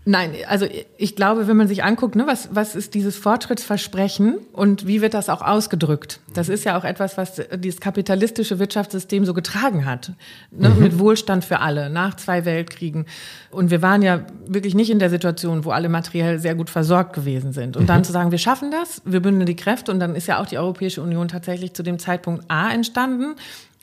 [0.05, 4.85] Nein, also ich glaube, wenn man sich anguckt, ne, was, was ist dieses Fortschrittsversprechen und
[4.87, 6.19] wie wird das auch ausgedrückt?
[6.35, 10.13] Das ist ja auch etwas, was dieses kapitalistische Wirtschaftssystem so getragen hat,
[10.51, 10.83] ne, mhm.
[10.83, 13.07] mit Wohlstand für alle nach zwei Weltkriegen.
[13.53, 17.13] Und wir waren ja wirklich nicht in der Situation, wo alle materiell sehr gut versorgt
[17.13, 17.77] gewesen sind.
[17.77, 17.89] Und mhm.
[17.89, 20.47] dann zu sagen, wir schaffen das, wir bündeln die Kräfte und dann ist ja auch
[20.47, 23.37] die Europäische Union tatsächlich zu dem Zeitpunkt A entstanden,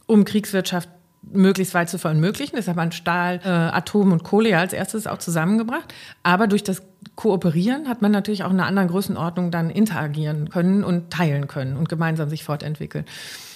[0.05, 0.89] um Kriegswirtschaft
[1.21, 2.55] möglichst weit zu verunmöglichen.
[2.55, 5.93] Deshalb hat man Stahl, äh, Atom und Kohle ja als erstes auch zusammengebracht.
[6.23, 6.81] Aber durch das
[7.15, 11.75] Kooperieren hat man natürlich auch in einer anderen Größenordnung dann interagieren können und teilen können
[11.75, 13.05] und gemeinsam sich fortentwickeln.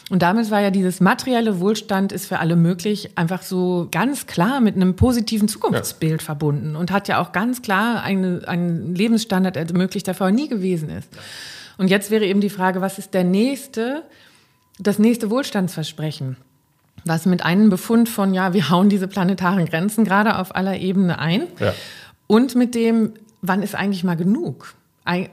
[0.10, 4.60] Und damit war ja dieses materielle Wohlstand ist für alle möglich, einfach so ganz klar
[4.60, 6.26] mit einem positiven Zukunftsbild ja.
[6.26, 10.90] verbunden und hat ja auch ganz klar eine, einen Lebensstandard ermöglicht, der vorher nie gewesen
[10.90, 11.10] ist.
[11.78, 14.04] Und jetzt wäre eben die Frage, was ist der nächste,
[14.78, 16.36] das nächste Wohlstandsversprechen?
[17.06, 21.20] Was mit einem Befund von, ja, wir hauen diese planetaren Grenzen gerade auf aller Ebene
[21.20, 21.74] ein ja.
[22.28, 24.76] und mit dem, wann ist eigentlich mal genug,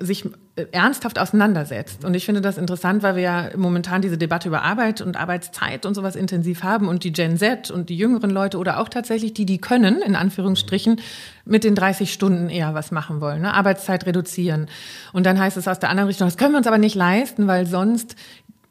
[0.01, 0.25] sich
[0.61, 2.05] äh, ernsthaft auseinandersetzt.
[2.05, 5.87] Und ich finde das interessant, weil wir ja momentan diese Debatte über Arbeit und Arbeitszeit
[5.87, 9.33] und sowas intensiv haben und die Gen Z und die jüngeren Leute oder auch tatsächlich
[9.33, 11.01] die, die können, in Anführungsstrichen,
[11.45, 13.55] mit den 30 Stunden eher was machen wollen, ne?
[13.55, 14.67] Arbeitszeit reduzieren.
[15.13, 17.47] Und dann heißt es aus der anderen Richtung, das können wir uns aber nicht leisten,
[17.47, 18.17] weil sonst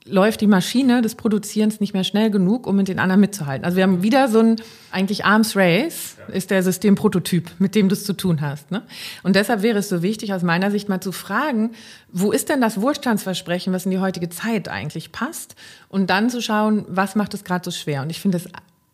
[0.09, 3.65] läuft die Maschine des Produzierens nicht mehr schnell genug, um mit den anderen mitzuhalten.
[3.65, 4.55] Also wir haben wieder so ein,
[4.91, 8.71] eigentlich Arms Race ist der Systemprototyp, mit dem du es zu tun hast.
[8.71, 8.83] Ne?
[9.23, 11.71] Und deshalb wäre es so wichtig, aus meiner Sicht mal zu fragen,
[12.11, 15.55] wo ist denn das Wohlstandsversprechen, was in die heutige Zeit eigentlich passt?
[15.87, 18.01] Und dann zu schauen, was macht es gerade so schwer?
[18.01, 18.47] Und ich finde es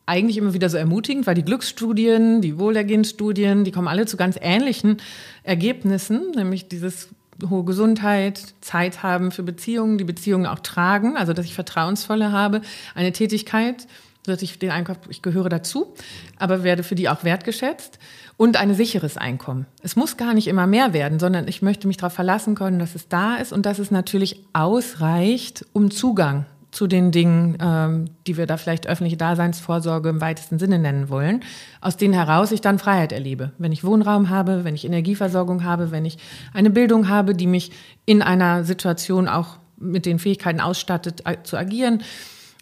[0.06, 4.38] eigentlich immer wieder so ermutigend, weil die Glücksstudien, die Wohlergehensstudien, die kommen alle zu ganz
[4.39, 4.97] ähnlichen
[5.43, 7.10] Ergebnissen, nämlich dieses
[7.50, 12.62] hohe Gesundheit, Zeit haben für Beziehungen, die Beziehungen auch tragen, also dass ich vertrauensvolle habe,
[12.93, 13.88] eine Tätigkeit,
[14.24, 15.93] dass ich den Einkauf, ich gehöre dazu,
[16.39, 18.00] aber werde für die auch wertgeschätzt
[18.38, 19.65] und ein sicheres Einkommen.
[19.82, 22.95] Es muss gar nicht immer mehr werden, sondern ich möchte mich darauf verlassen können, dass
[22.95, 28.35] es da ist und dass es natürlich ausreicht, um Zugang zu den Dingen, ähm, die
[28.35, 31.39] wir da vielleicht öffentliche Daseinsvorsorge im weitesten Sinne nennen wollen,
[31.79, 33.51] aus denen heraus ich dann Freiheit erlebe.
[33.57, 36.17] Wenn ich Wohnraum habe, wenn ich Energieversorgung habe, wenn ich
[36.53, 37.71] eine Bildung habe, die mich
[38.05, 42.03] in einer Situation auch mit den Fähigkeiten ausstattet, zu agieren,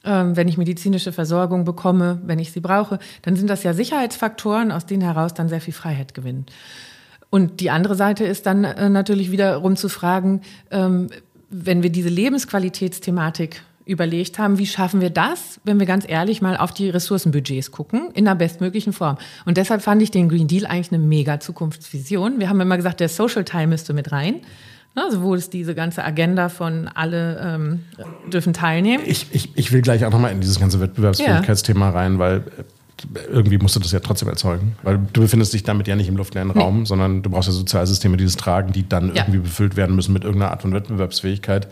[0.04, 4.72] ähm, wenn ich medizinische Versorgung bekomme, wenn ich sie brauche, dann sind das ja Sicherheitsfaktoren,
[4.72, 6.46] aus denen heraus dann sehr viel Freiheit gewinnen.
[7.32, 11.08] Und die andere Seite ist dann äh, natürlich wiederum zu fragen, ähm,
[11.50, 16.58] wenn wir diese Lebensqualitätsthematik überlegt haben, wie schaffen wir das, wenn wir ganz ehrlich mal
[16.58, 19.18] auf die Ressourcenbudgets gucken, in der bestmöglichen Form.
[19.46, 22.40] Und deshalb fand ich den Green Deal eigentlich eine mega Zukunftsvision.
[22.40, 24.42] Wir haben immer gesagt, der Social Time müsste mit rein.
[24.96, 27.80] Also wo ist diese ganze Agenda von alle ähm,
[28.32, 29.04] dürfen teilnehmen?
[29.08, 31.92] Ich, ich, ich will gleich auch nochmal in dieses ganze Wettbewerbsfähigkeitsthema ja.
[31.92, 34.76] rein, weil äh, irgendwie musst du das ja trotzdem erzeugen.
[34.84, 36.62] Weil du befindest dich damit ja nicht im luftleeren nee.
[36.62, 39.24] Raum, sondern du brauchst ja Sozialsysteme, die das tragen, die dann ja.
[39.24, 41.68] irgendwie befüllt werden müssen mit irgendeiner Art von Wettbewerbsfähigkeit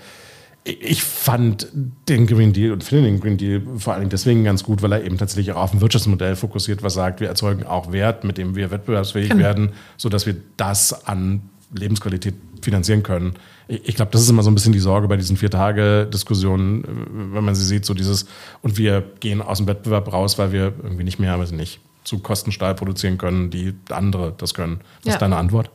[0.63, 1.67] ich fand
[2.07, 4.91] den Green Deal und finde den Green Deal vor allen Dingen deswegen ganz gut, weil
[4.91, 8.37] er eben tatsächlich auch auf ein Wirtschaftsmodell fokussiert, was sagt, wir erzeugen auch Wert, mit
[8.37, 9.43] dem wir wettbewerbsfähig genau.
[9.43, 11.41] werden, sodass wir das an
[11.73, 13.33] Lebensqualität finanzieren können.
[13.67, 17.55] Ich glaube, das ist immer so ein bisschen die Sorge bei diesen Vier-Tage-Diskussionen, wenn man
[17.55, 18.27] sie sieht, so dieses,
[18.61, 22.19] und wir gehen aus dem Wettbewerb raus, weil wir irgendwie nicht mehr, weiß nicht, zu
[22.19, 24.81] Kostenstahl produzieren können, die andere das können.
[24.99, 25.13] Was ja.
[25.13, 25.71] ist deine Antwort?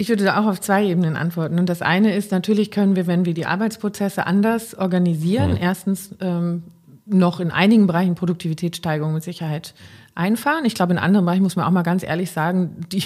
[0.00, 1.58] Ich würde da auch auf zwei Ebenen antworten.
[1.58, 5.58] Und das eine ist, natürlich können wir, wenn wir die Arbeitsprozesse anders organisieren, mhm.
[5.60, 6.62] erstens ähm,
[7.04, 9.74] noch in einigen Bereichen Produktivitätssteigerung mit Sicherheit
[10.20, 10.66] einfahren.
[10.66, 13.02] Ich glaube, in anderen Bereichen muss man auch mal ganz ehrlich sagen, die,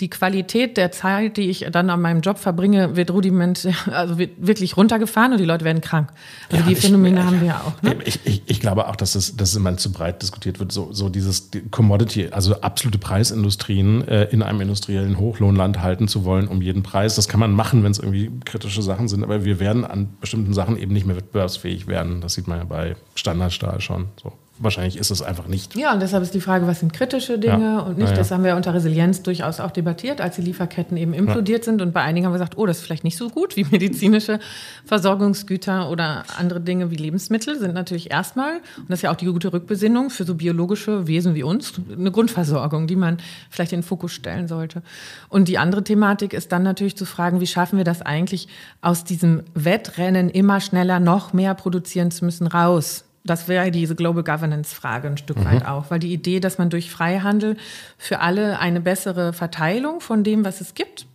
[0.00, 4.32] die Qualität der Zeit, die ich dann an meinem Job verbringe, wird rudiment, also wird
[4.38, 6.12] wirklich runtergefahren und die Leute werden krank.
[6.50, 7.82] Also ja, die Phänomene ich, haben wir ja auch.
[7.82, 7.96] Ne?
[8.04, 10.92] Ich, ich, ich glaube auch, dass es, dass es immer zu breit diskutiert wird, so,
[10.92, 16.60] so dieses Commodity, also absolute Preisindustrien äh, in einem industriellen Hochlohnland halten zu wollen um
[16.60, 17.14] jeden Preis.
[17.14, 20.52] Das kann man machen, wenn es irgendwie kritische Sachen sind, aber wir werden an bestimmten
[20.52, 22.20] Sachen eben nicht mehr wettbewerbsfähig werden.
[22.20, 25.74] Das sieht man ja bei Standardstahl schon so wahrscheinlich ist es einfach nicht.
[25.74, 27.78] Ja, und deshalb ist die Frage, was sind kritische Dinge ja.
[27.80, 28.10] und nicht.
[28.10, 28.16] Ja.
[28.16, 31.82] Das haben wir unter Resilienz durchaus auch debattiert, als die Lieferketten eben implodiert sind.
[31.82, 34.38] Und bei einigen haben wir gesagt, oh, das ist vielleicht nicht so gut wie medizinische
[34.84, 39.26] Versorgungsgüter oder andere Dinge wie Lebensmittel sind natürlich erstmal, und das ist ja auch die
[39.26, 43.18] gute Rückbesinnung für so biologische Wesen wie uns, eine Grundversorgung, die man
[43.48, 44.82] vielleicht in den Fokus stellen sollte.
[45.28, 48.48] Und die andere Thematik ist dann natürlich zu fragen, wie schaffen wir das eigentlich
[48.82, 53.04] aus diesem Wettrennen immer schneller noch mehr produzieren zu müssen raus?
[53.24, 55.44] Das wäre diese Global Governance-Frage ein Stück mhm.
[55.44, 57.56] weit auch, weil die Idee, dass man durch Freihandel
[57.98, 61.06] für alle eine bessere Verteilung von dem, was es gibt,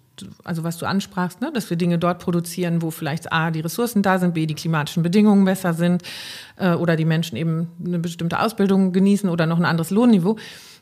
[0.44, 4.02] also was du ansprachst, ne, dass wir Dinge dort produzieren, wo vielleicht A, die Ressourcen
[4.02, 6.04] da sind, B, die klimatischen Bedingungen besser sind
[6.58, 10.38] äh, oder die Menschen eben eine bestimmte Ausbildung genießen oder noch ein anderes Lohnniveau.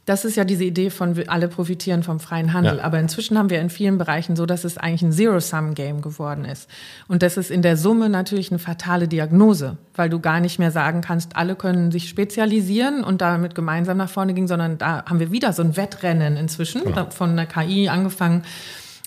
[0.05, 2.77] Das ist ja diese Idee von alle profitieren vom freien Handel.
[2.77, 2.83] Ja.
[2.83, 6.69] Aber inzwischen haben wir in vielen Bereichen so, dass es eigentlich ein Zero-Sum-Game geworden ist.
[7.07, 10.71] Und das ist in der Summe natürlich eine fatale Diagnose, weil du gar nicht mehr
[10.71, 15.19] sagen kannst, alle können sich spezialisieren und damit gemeinsam nach vorne gehen, sondern da haben
[15.19, 17.09] wir wieder so ein Wettrennen inzwischen, genau.
[17.09, 18.43] von der KI angefangen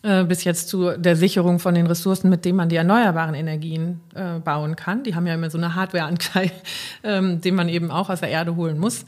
[0.03, 4.01] äh, bis jetzt zu der Sicherung von den Ressourcen, mit denen man die erneuerbaren Energien
[4.15, 5.03] äh, bauen kann.
[5.03, 6.51] Die haben ja immer so eine Hardwareanteil,
[7.03, 9.05] ähm, den man eben auch aus der Erde holen muss.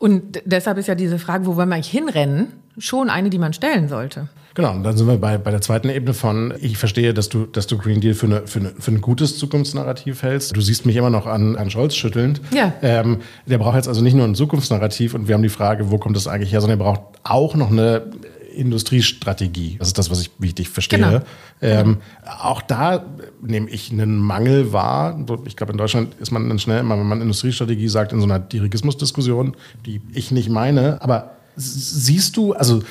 [0.00, 3.52] Und deshalb ist ja diese Frage, wo wollen wir eigentlich hinrennen, schon eine, die man
[3.52, 4.28] stellen sollte.
[4.54, 7.44] Genau, und dann sind wir bei, bei der zweiten Ebene von, ich verstehe, dass du,
[7.44, 10.56] dass du Green Deal für, eine, für, eine, für ein gutes Zukunftsnarrativ hältst.
[10.56, 12.40] Du siehst mich immer noch an, an Scholz schüttelnd.
[12.50, 12.72] Ja.
[12.80, 15.98] Ähm, der braucht jetzt also nicht nur ein Zukunftsnarrativ und wir haben die Frage, wo
[15.98, 18.06] kommt das eigentlich her, sondern er braucht auch noch eine
[18.54, 19.76] Industriestrategie.
[19.78, 20.98] Das ist das, was ich wichtig verstehe.
[20.98, 21.20] Genau.
[21.60, 23.04] Ähm, auch da
[23.42, 25.18] nehme ich einen Mangel wahr.
[25.44, 28.26] Ich glaube, in Deutschland ist man dann schnell immer, wenn man Industriestrategie sagt, in so
[28.26, 31.00] einer Dirigismusdiskussion, die ich nicht meine.
[31.02, 32.82] Aber siehst du, also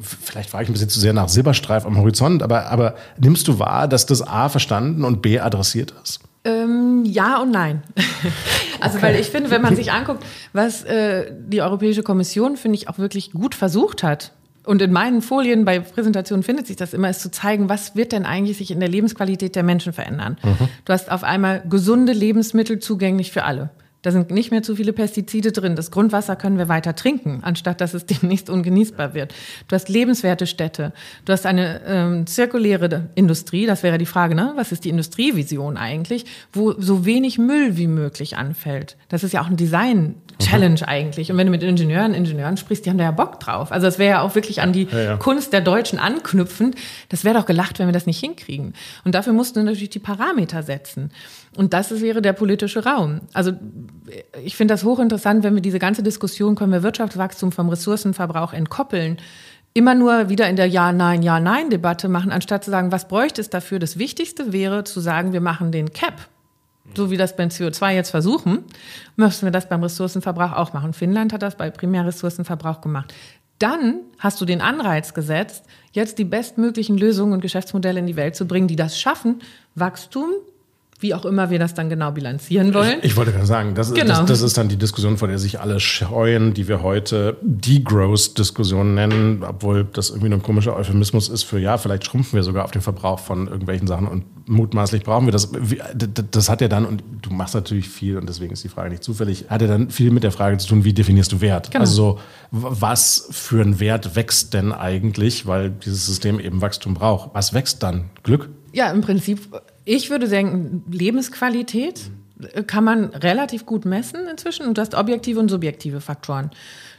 [0.00, 3.58] vielleicht frage ich ein bisschen zu sehr nach Silberstreif am Horizont, aber, aber nimmst du
[3.58, 6.20] wahr, dass das A verstanden und B adressiert ist?
[6.44, 7.82] Ähm, ja und nein.
[8.80, 9.06] also, okay.
[9.06, 10.22] weil ich finde, wenn man sich anguckt,
[10.52, 14.32] was äh, die Europäische Kommission, finde ich, auch wirklich gut versucht hat,
[14.64, 18.12] und in meinen Folien bei Präsentationen findet sich das immer, ist zu zeigen, was wird
[18.12, 20.38] denn eigentlich sich in der Lebensqualität der Menschen verändern.
[20.42, 20.68] Mhm.
[20.84, 23.70] Du hast auf einmal gesunde Lebensmittel zugänglich für alle.
[24.04, 25.76] Da sind nicht mehr zu viele Pestizide drin.
[25.76, 29.34] Das Grundwasser können wir weiter trinken, anstatt dass es demnächst ungenießbar wird.
[29.66, 30.92] Du hast lebenswerte Städte.
[31.24, 33.64] Du hast eine ähm, zirkuläre Industrie.
[33.64, 34.52] Das wäre die Frage, ne?
[34.56, 38.98] was ist die Industrievision eigentlich, wo so wenig Müll wie möglich anfällt.
[39.08, 40.86] Das ist ja auch ein Design-Challenge mhm.
[40.86, 41.32] eigentlich.
[41.32, 43.72] Und wenn du mit Ingenieuren, Ingenieuren sprichst, die haben da ja Bock drauf.
[43.72, 45.16] Also das wäre ja auch wirklich an die ja, ja.
[45.16, 46.76] Kunst der Deutschen anknüpfend.
[47.08, 48.74] Das wäre doch gelacht, wenn wir das nicht hinkriegen.
[49.04, 51.10] Und dafür musst du natürlich die Parameter setzen.
[51.56, 53.20] Und das wäre der politische Raum.
[53.32, 53.52] Also
[54.42, 59.18] ich finde das hochinteressant, wenn wir diese ganze Diskussion, können wir Wirtschaftswachstum vom Ressourcenverbrauch entkoppeln,
[59.72, 63.78] immer nur wieder in der Ja-Nein, Ja-Nein-Debatte machen, anstatt zu sagen, was bräuchte es dafür?
[63.78, 66.28] Das Wichtigste wäre zu sagen, wir machen den Cap.
[66.94, 68.64] So wie das beim CO2 jetzt versuchen,
[69.16, 70.92] müssen wir das beim Ressourcenverbrauch auch machen.
[70.92, 73.14] Finnland hat das bei Primärressourcenverbrauch gemacht.
[73.58, 78.36] Dann hast du den Anreiz gesetzt, jetzt die bestmöglichen Lösungen und Geschäftsmodelle in die Welt
[78.36, 79.40] zu bringen, die das schaffen,
[79.74, 80.30] Wachstum
[81.04, 82.96] wie auch immer wir das dann genau bilanzieren wollen.
[83.00, 84.20] Ich, ich wollte gerade sagen, das, genau.
[84.20, 88.94] das, das, ist dann die Diskussion, vor der sich alle scheuen, die wir heute Degrowth-Diskussion
[88.94, 92.70] nennen, obwohl das irgendwie ein komischer Euphemismus ist für, ja, vielleicht schrumpfen wir sogar auf
[92.70, 95.52] den Verbrauch von irgendwelchen Sachen und mutmaßlich brauchen wir das.
[96.30, 99.04] Das hat ja dann, und du machst natürlich viel und deswegen ist die Frage nicht
[99.04, 101.70] zufällig, hat ja dann viel mit der Frage zu tun, wie definierst du Wert?
[101.70, 101.80] Genau.
[101.80, 102.18] Also
[102.50, 107.34] was für ein Wert wächst denn eigentlich, weil dieses System eben Wachstum braucht?
[107.34, 108.06] Was wächst dann?
[108.22, 108.48] Glück?
[108.72, 109.40] Ja, im Prinzip
[109.84, 112.10] ich würde sagen, Lebensqualität
[112.66, 116.50] kann man relativ gut messen inzwischen und du hast objektive und subjektive Faktoren.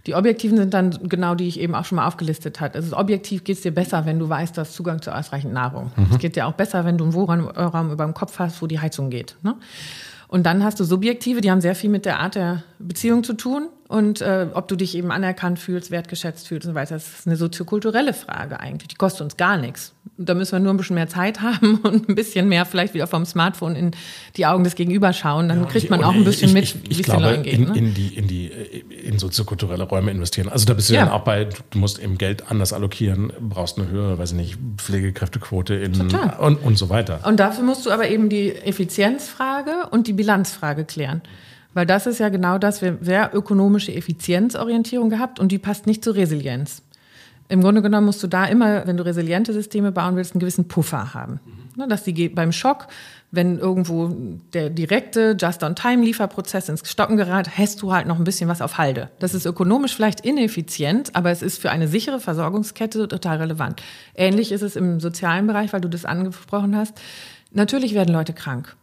[0.08, 2.76] Die objektiven sind dann genau die ich eben auch schon mal aufgelistet habe.
[2.76, 5.92] Also objektiv geht es dir besser, wenn du weißt, du hast Zugang zu ausreichend Nahrung.
[5.96, 6.08] Mhm.
[6.12, 8.80] Es geht dir auch besser, wenn du einen Wohnraum über dem Kopf hast, wo die
[8.80, 9.36] Heizung geht.
[9.42, 9.56] Ne?
[10.28, 13.34] Und dann hast du subjektive, die haben sehr viel mit der Art der Beziehung zu
[13.34, 16.96] tun und äh, ob du dich eben anerkannt fühlst, wertgeschätzt fühlst und so weiter.
[16.96, 18.88] Das ist eine soziokulturelle Frage eigentlich.
[18.88, 19.94] Die kostet uns gar nichts.
[20.18, 23.08] Da müssen wir nur ein bisschen mehr Zeit haben und ein bisschen mehr vielleicht wieder
[23.08, 23.92] vom Smartphone in
[24.38, 25.50] die Augen des Gegenübers schauen.
[25.50, 27.44] Dann ja, kriegt man auch ein bisschen ich, mit, ich, ich, wie es den Leuten
[27.44, 27.54] geht.
[27.54, 27.78] In, ne?
[27.78, 30.50] in, die, in, die, in soziokulturelle Räume investieren.
[30.50, 31.06] Also da bist du ja.
[31.06, 34.58] dann auch bei, du musst eben Geld anders allokieren, brauchst eine höhere, weiß ich nicht,
[34.78, 36.00] Pflegekräftequote in
[36.40, 37.20] und, und so weiter.
[37.26, 41.22] Und dafür musst du aber eben die Effizienzfrage und die Bilanzfrage klären.
[41.76, 45.88] Weil das ist ja genau das, wir haben sehr ökonomische Effizienzorientierung gehabt und die passt
[45.88, 46.82] nicht zur Resilienz.
[47.48, 50.68] Im Grunde genommen musst du da immer, wenn du resiliente Systeme bauen willst, einen gewissen
[50.68, 51.40] Puffer haben.
[51.76, 51.90] Mhm.
[51.90, 52.88] Dass die beim Schock,
[53.32, 54.16] wenn irgendwo
[54.54, 59.10] der direkte Just-on-Time-Lieferprozess ins Stocken gerät, hast du halt noch ein bisschen was auf Halde.
[59.20, 63.82] Das ist ökonomisch vielleicht ineffizient, aber es ist für eine sichere Versorgungskette total relevant.
[64.16, 66.98] Ähnlich ist es im sozialen Bereich, weil du das angesprochen hast.
[67.52, 68.76] Natürlich werden Leute krank.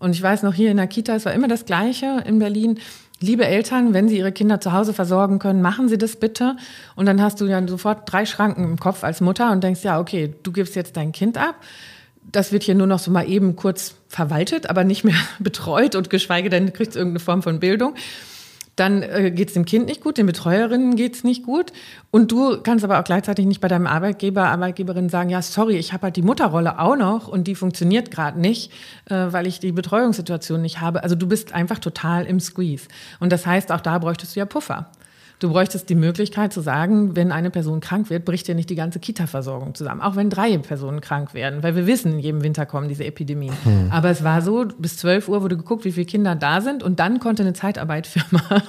[0.00, 2.80] Und ich weiß noch, hier in der Kita, es war immer das Gleiche in Berlin.
[3.22, 6.56] Liebe Eltern, wenn Sie Ihre Kinder zu Hause versorgen können, machen Sie das bitte.
[6.96, 10.00] Und dann hast du ja sofort drei Schranken im Kopf als Mutter und denkst, ja,
[10.00, 11.54] okay, du gibst jetzt dein Kind ab.
[12.30, 16.10] Das wird hier nur noch so mal eben kurz verwaltet, aber nicht mehr betreut und
[16.10, 17.94] geschweige denn kriegt es irgendeine Form von Bildung.
[18.76, 21.72] Dann äh, geht es dem Kind nicht gut, den Betreuerinnen geht es nicht gut.
[22.10, 25.92] Und du kannst aber auch gleichzeitig nicht bei deinem Arbeitgeber, Arbeitgeberin sagen, ja, sorry, ich
[25.92, 28.72] habe halt die Mutterrolle auch noch und die funktioniert gerade nicht,
[29.10, 31.02] äh, weil ich die Betreuungssituation nicht habe.
[31.02, 32.88] Also du bist einfach total im Squeeze.
[33.20, 34.90] Und das heißt, auch da bräuchtest du ja Puffer.
[35.42, 38.76] Du bräuchtest die Möglichkeit zu sagen, wenn eine Person krank wird, bricht ja nicht die
[38.76, 40.00] ganze Kita-Versorgung zusammen.
[40.00, 43.52] Auch wenn drei Personen krank werden, weil wir wissen, in jedem Winter kommen diese Epidemien.
[43.64, 43.88] Hm.
[43.90, 47.00] Aber es war so, bis 12 Uhr wurde geguckt, wie viele Kinder da sind und
[47.00, 48.40] dann konnte eine Zeitarbeitfirma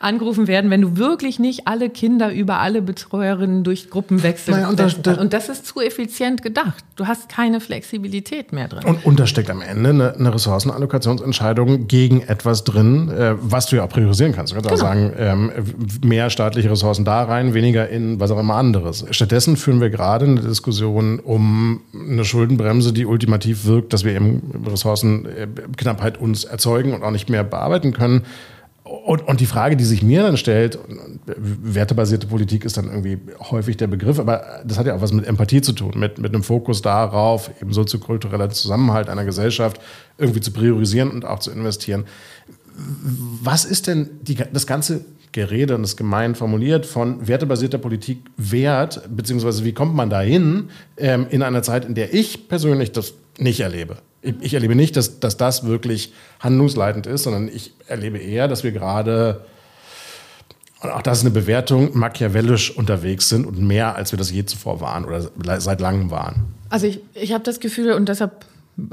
[0.00, 4.70] angerufen werden, wenn du wirklich nicht alle Kinder über alle Betreuerinnen durch Gruppen wechseln naja,
[4.70, 6.84] und, das, und das ist zu effizient gedacht.
[6.96, 8.84] Du hast keine Flexibilität mehr drin.
[8.84, 13.76] Und, und da steckt am Ende eine, eine Ressourcenallokationsentscheidung gegen etwas drin, äh, was du
[13.76, 14.52] ja auch priorisieren kannst.
[14.52, 14.82] Du kannst genau.
[14.82, 15.52] auch sagen, ähm,
[16.08, 19.04] mehr staatliche Ressourcen da rein, weniger in was auch immer anderes.
[19.10, 24.64] Stattdessen führen wir gerade eine Diskussion um eine Schuldenbremse, die ultimativ wirkt, dass wir eben
[24.66, 28.22] Ressourcenknappheit uns erzeugen und auch nicht mehr bearbeiten können.
[28.88, 30.78] Und, und die Frage, die sich mir dann stellt,
[31.26, 33.18] wertebasierte Politik ist dann irgendwie
[33.50, 36.34] häufig der Begriff, aber das hat ja auch was mit Empathie zu tun, mit, mit
[36.34, 39.78] einem Fokus darauf, eben soziokultureller Zusammenhalt einer Gesellschaft
[40.16, 42.04] irgendwie zu priorisieren und auch zu investieren.
[43.42, 49.02] Was ist denn die, das ganze Gerede und das gemein formuliert von wertebasierter Politik wert,
[49.14, 53.60] beziehungsweise wie kommt man dahin ähm, in einer Zeit, in der ich persönlich das nicht
[53.60, 53.98] erlebe.
[54.22, 58.64] Ich, ich erlebe nicht, dass, dass das wirklich handlungsleitend ist, sondern ich erlebe eher, dass
[58.64, 59.44] wir gerade,
[60.82, 64.44] und auch das ist eine Bewertung, machiavellisch unterwegs sind und mehr, als wir das je
[64.44, 66.46] zuvor waren oder seit langem waren.
[66.70, 68.46] Also ich, ich habe das Gefühl, und deshalb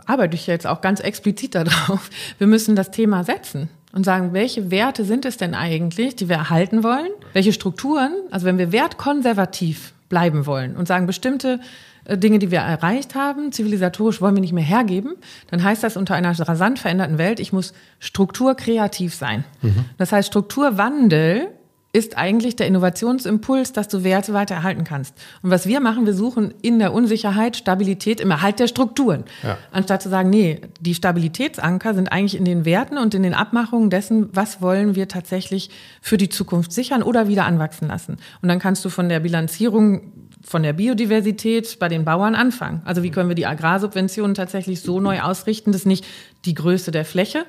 [0.06, 4.70] arbeite ich jetzt auch ganz explizit darauf, wir müssen das Thema setzen und sagen, welche
[4.70, 7.10] Werte sind es denn eigentlich, die wir erhalten wollen?
[7.34, 8.12] Welche Strukturen?
[8.30, 11.62] Also wenn wir wertkonservativ bleiben wollen und sagen, bestimmte
[12.04, 15.14] äh, Dinge, die wir erreicht haben, zivilisatorisch wollen wir nicht mehr hergeben,
[15.50, 19.46] dann heißt das unter einer rasant veränderten Welt, ich muss strukturkreativ sein.
[19.62, 19.86] Mhm.
[19.98, 21.48] Das heißt, Strukturwandel
[21.96, 25.16] ist eigentlich der Innovationsimpuls, dass du Werte weiter erhalten kannst.
[25.42, 29.24] Und was wir machen, wir suchen in der Unsicherheit Stabilität im Erhalt der Strukturen.
[29.44, 29.58] Ja.
[29.72, 33.90] Anstatt zu sagen, nee, die Stabilitätsanker sind eigentlich in den Werten und in den Abmachungen
[33.90, 35.70] dessen, was wollen wir tatsächlich
[36.02, 38.18] für die Zukunft sichern oder wieder anwachsen lassen.
[38.42, 40.12] Und dann kannst du von der Bilanzierung
[40.44, 42.82] von der Biodiversität bei den Bauern anfangen.
[42.84, 46.06] Also wie können wir die Agrarsubventionen tatsächlich so neu ausrichten, dass nicht
[46.44, 47.46] die Größe der Fläche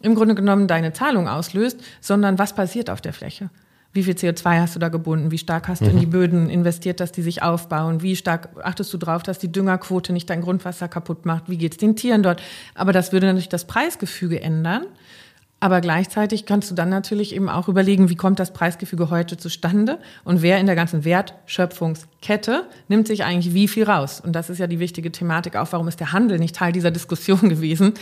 [0.00, 3.50] im Grunde genommen deine Zahlung auslöst, sondern was passiert auf der Fläche?
[3.92, 5.30] Wie viel CO2 hast du da gebunden?
[5.30, 6.10] Wie stark hast du in die mhm.
[6.10, 8.00] Böden investiert, dass die sich aufbauen?
[8.00, 11.50] Wie stark achtest du darauf, dass die Düngerquote nicht dein Grundwasser kaputt macht?
[11.50, 12.42] Wie geht es den Tieren dort?
[12.74, 14.86] Aber das würde natürlich das Preisgefüge ändern.
[15.62, 20.00] Aber gleichzeitig kannst du dann natürlich eben auch überlegen, wie kommt das Preisgefüge heute zustande
[20.24, 24.20] und wer in der ganzen Wertschöpfungskette nimmt sich eigentlich wie viel raus.
[24.20, 26.90] Und das ist ja die wichtige Thematik auch, warum ist der Handel nicht Teil dieser
[26.90, 27.94] Diskussion gewesen,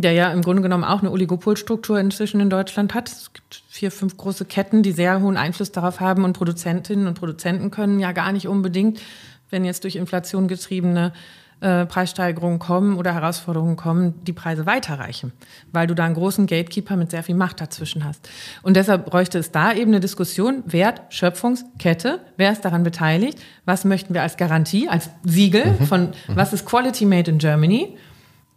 [0.00, 3.08] der ja im Grunde genommen auch eine Oligopolstruktur inzwischen in Deutschland hat.
[3.08, 7.14] Es gibt vier, fünf große Ketten, die sehr hohen Einfluss darauf haben und Produzentinnen und
[7.14, 9.00] Produzenten können ja gar nicht unbedingt,
[9.50, 11.12] wenn jetzt durch Inflation getriebene
[11.60, 15.32] äh, Preissteigerungen kommen oder Herausforderungen kommen, die Preise weiterreichen,
[15.72, 18.28] weil du da einen großen Gatekeeper mit sehr viel Macht dazwischen hast.
[18.62, 23.84] Und deshalb bräuchte es da eben eine Diskussion, Wert, Schöpfungskette, wer ist daran beteiligt, was
[23.84, 25.86] möchten wir als Garantie, als Siegel mhm.
[25.86, 27.96] von, was ist Quality Made in Germany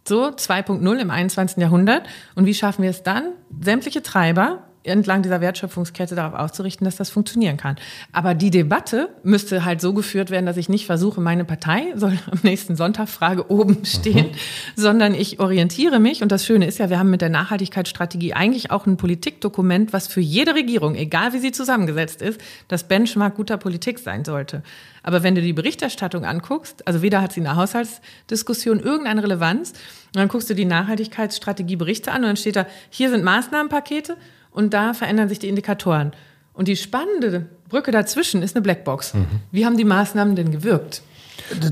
[0.06, 1.58] so 2.0 im 21.
[1.58, 2.06] Jahrhundert.
[2.34, 7.10] Und wie schaffen wir es dann, sämtliche Treiber entlang dieser Wertschöpfungskette darauf auszurichten, dass das
[7.10, 7.76] funktionieren kann.
[8.12, 12.18] Aber die Debatte müsste halt so geführt werden, dass ich nicht versuche, meine Partei soll
[12.30, 14.36] am nächsten Sonntag Frage oben stehen, mhm.
[14.76, 16.22] sondern ich orientiere mich.
[16.22, 20.06] Und das Schöne ist ja, wir haben mit der Nachhaltigkeitsstrategie eigentlich auch ein Politikdokument, was
[20.06, 24.62] für jede Regierung, egal wie sie zusammengesetzt ist, das Benchmark guter Politik sein sollte.
[25.02, 29.72] Aber wenn du die Berichterstattung anguckst, also weder hat sie in der Haushaltsdiskussion irgendeine Relevanz,
[30.14, 34.16] und dann guckst du die Nachhaltigkeitsstrategieberichte an und dann steht da, hier sind Maßnahmenpakete
[34.54, 36.12] und da verändern sich die Indikatoren.
[36.54, 39.14] Und die spannende Brücke dazwischen ist eine Blackbox.
[39.14, 39.26] Mhm.
[39.50, 41.02] Wie haben die Maßnahmen denn gewirkt?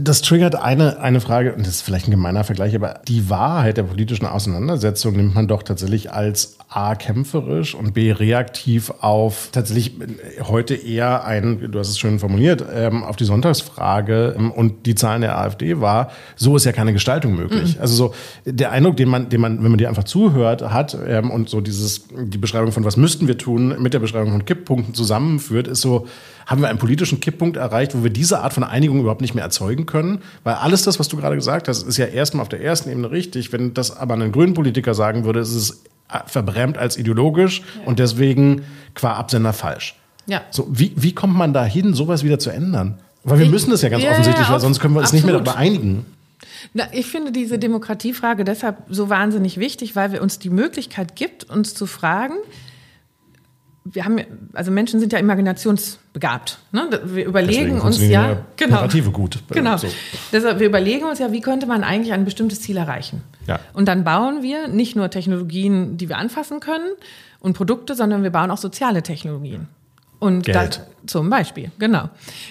[0.00, 3.78] Das triggert eine, eine Frage, und das ist vielleicht ein gemeiner Vergleich, aber die Wahrheit
[3.78, 9.94] der politischen Auseinandersetzung nimmt man doch tatsächlich als A kämpferisch und B reaktiv auf tatsächlich
[10.42, 14.94] heute eher ein, du hast es schön formuliert, ähm, auf die Sonntagsfrage ähm, und die
[14.94, 17.76] Zahlen der AfD war, so ist ja keine Gestaltung möglich.
[17.76, 17.80] Mhm.
[17.80, 21.30] Also so der Eindruck, den man, den man, wenn man dir einfach zuhört, hat ähm,
[21.30, 24.94] und so dieses, die Beschreibung von was müssten wir tun mit der Beschreibung von Kipppunkten
[24.94, 26.06] zusammenführt, ist so,
[26.46, 29.44] haben wir einen politischen Kipppunkt erreicht, wo wir diese Art von Einigung überhaupt nicht mehr
[29.44, 30.22] erzeugen können.
[30.44, 33.10] Weil alles das, was du gerade gesagt hast, ist ja erstmal auf der ersten Ebene
[33.10, 33.52] richtig.
[33.52, 35.82] Wenn das aber ein grünen Politiker sagen würde, ist es
[36.26, 37.86] verbrämt als ideologisch ja.
[37.86, 38.62] und deswegen
[38.94, 39.96] qua Absender falsch.
[40.26, 40.42] Ja.
[40.50, 42.98] So, wie, wie kommt man da hin, sowas wieder zu ändern?
[43.24, 45.24] Weil wir ich, müssen das ja ganz ja, offensichtlich, weil sonst können wir uns absolut.
[45.24, 46.06] nicht mehr darüber einigen.
[46.74, 51.44] Na, ich finde diese Demokratiefrage deshalb so wahnsinnig wichtig, weil wir uns die Möglichkeit gibt,
[51.44, 52.34] uns zu fragen,
[53.84, 54.20] wir haben,
[54.52, 56.58] also Menschen sind ja imaginationsbegabt.
[56.70, 56.88] Ne?
[57.04, 59.38] Wir überlegen uns ja, genau, Narrative gut.
[59.50, 59.76] Genau.
[59.76, 59.88] So.
[60.32, 63.22] Deshalb, wir überlegen uns ja, wie könnte man eigentlich ein bestimmtes Ziel erreichen.
[63.46, 63.58] Ja.
[63.72, 66.92] Und dann bauen wir nicht nur Technologien, die wir anfassen können
[67.40, 69.66] und Produkte, sondern wir bauen auch soziale Technologien.
[70.20, 70.56] Und Geld.
[70.56, 72.08] Das, zum Beispiel, genau.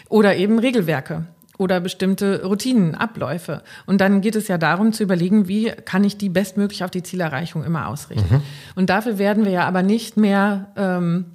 [0.10, 1.26] Oder eben Regelwerke
[1.62, 3.62] oder bestimmte Routinen, Abläufe.
[3.86, 7.04] Und dann geht es ja darum zu überlegen, wie kann ich die bestmöglich auf die
[7.04, 8.38] Zielerreichung immer ausrichten.
[8.38, 8.42] Mhm.
[8.74, 11.26] Und dafür werden wir ja aber nicht mehr ähm,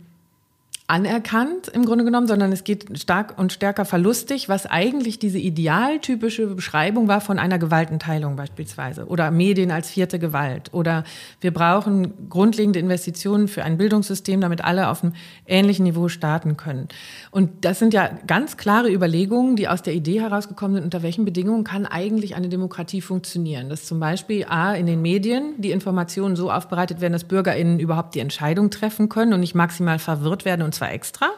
[0.88, 6.46] anerkannt im Grunde genommen, sondern es geht stark und stärker verlustig, was eigentlich diese idealtypische
[6.46, 11.02] Beschreibung war von einer Gewaltenteilung beispielsweise oder Medien als vierte Gewalt oder
[11.40, 15.14] wir brauchen grundlegende Investitionen für ein Bildungssystem, damit alle auf einem
[15.46, 16.86] ähnlichen Niveau starten können.
[17.32, 21.24] Und das sind ja ganz klare Überlegungen, die aus der Idee herausgekommen sind, unter welchen
[21.24, 23.68] Bedingungen kann eigentlich eine Demokratie funktionieren.
[23.68, 28.14] Dass zum Beispiel A, in den Medien die Informationen so aufbereitet werden, dass BürgerInnen überhaupt
[28.14, 31.30] die Entscheidung treffen können und nicht maximal verwirrt werden und zwar extra.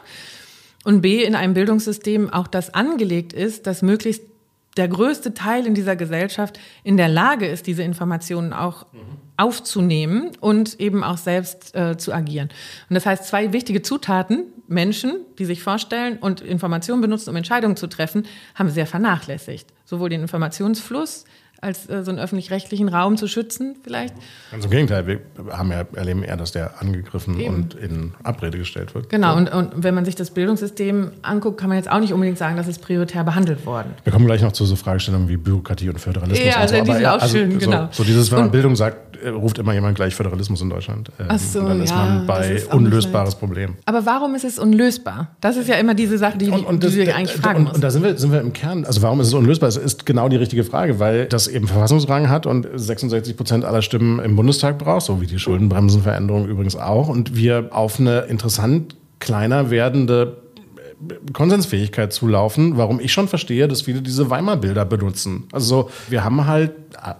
[0.83, 4.23] Und B, in einem Bildungssystem auch das angelegt ist, dass möglichst
[4.77, 8.99] der größte Teil in dieser Gesellschaft in der Lage ist, diese Informationen auch mhm.
[9.35, 12.49] aufzunehmen und eben auch selbst äh, zu agieren.
[12.89, 17.75] Und das heißt, zwei wichtige Zutaten, Menschen, die sich vorstellen und Informationen benutzen, um Entscheidungen
[17.75, 18.25] zu treffen,
[18.55, 19.67] haben wir sehr vernachlässigt.
[19.83, 21.25] Sowohl den Informationsfluss,
[21.61, 24.13] als äh, so einen öffentlich-rechtlichen Raum zu schützen, vielleicht.
[24.51, 25.19] Ganz im Gegenteil, wir
[25.51, 27.53] haben ja, erleben eher, dass der angegriffen Eben.
[27.53, 29.09] und in Abrede gestellt wird.
[29.09, 32.37] Genau, und, und wenn man sich das Bildungssystem anguckt, kann man jetzt auch nicht unbedingt
[32.37, 33.93] sagen, dass es prioritär behandelt worden.
[34.03, 36.47] Wir kommen gleich noch zu so Fragestellungen wie Bürokratie und Föderalismus.
[36.47, 37.87] Ja, also, die sind auch also, schön, genau.
[37.91, 41.11] So, so dieses, wenn man Bildung sagt, äh, ruft immer jemand gleich Föderalismus in Deutschland.
[41.19, 43.75] Ähm, Ach so, und dann ist ja, man bei unlösbares Problem.
[43.85, 45.35] Aber warum ist es unlösbar?
[45.41, 47.75] Das ist ja immer diese Sache, die, und, und die das, du eigentlich fragen und,
[47.75, 48.85] und, da sind wir, sind wir im Kern.
[48.85, 49.67] Also warum ist es unlösbar?
[49.67, 53.81] Es ist genau die richtige Frage, weil das eben Verfassungsrang hat und 66 Prozent aller
[53.81, 57.09] Stimmen im Bundestag braucht, so wie die Schuldenbremsenveränderung übrigens auch.
[57.09, 60.37] Und wir auf eine interessant kleiner werdende
[61.31, 65.45] Konsensfähigkeit zulaufen, warum ich schon verstehe, dass viele diese Weimar-Bilder benutzen.
[65.51, 66.73] Also wir haben halt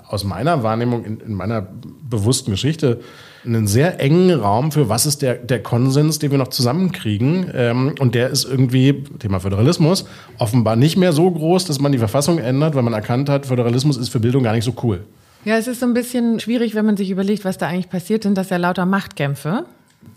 [0.08, 1.68] aus meiner Wahrnehmung, in, in, meiner
[2.02, 3.00] bewussten Geschichte,
[3.46, 7.52] einen sehr engen Raum für was ist der, der Konsens, den wir noch zusammenkriegen.
[7.54, 10.06] Ähm, und der ist irgendwie, Thema Föderalismus,
[10.38, 13.98] offenbar nicht mehr so groß, dass man die Verfassung ändert, weil man erkannt hat, Föderalismus
[13.98, 15.02] ist für Bildung gar nicht so cool.
[15.46, 18.24] Ja, es ist so ein bisschen schwierig, wenn man sich überlegt, was da eigentlich passiert
[18.24, 19.66] sind, dass ja lauter Machtkämpfe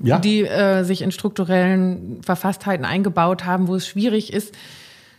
[0.00, 0.18] ja.
[0.18, 4.54] die äh, sich in strukturellen Verfasstheiten eingebaut haben, wo es schwierig ist,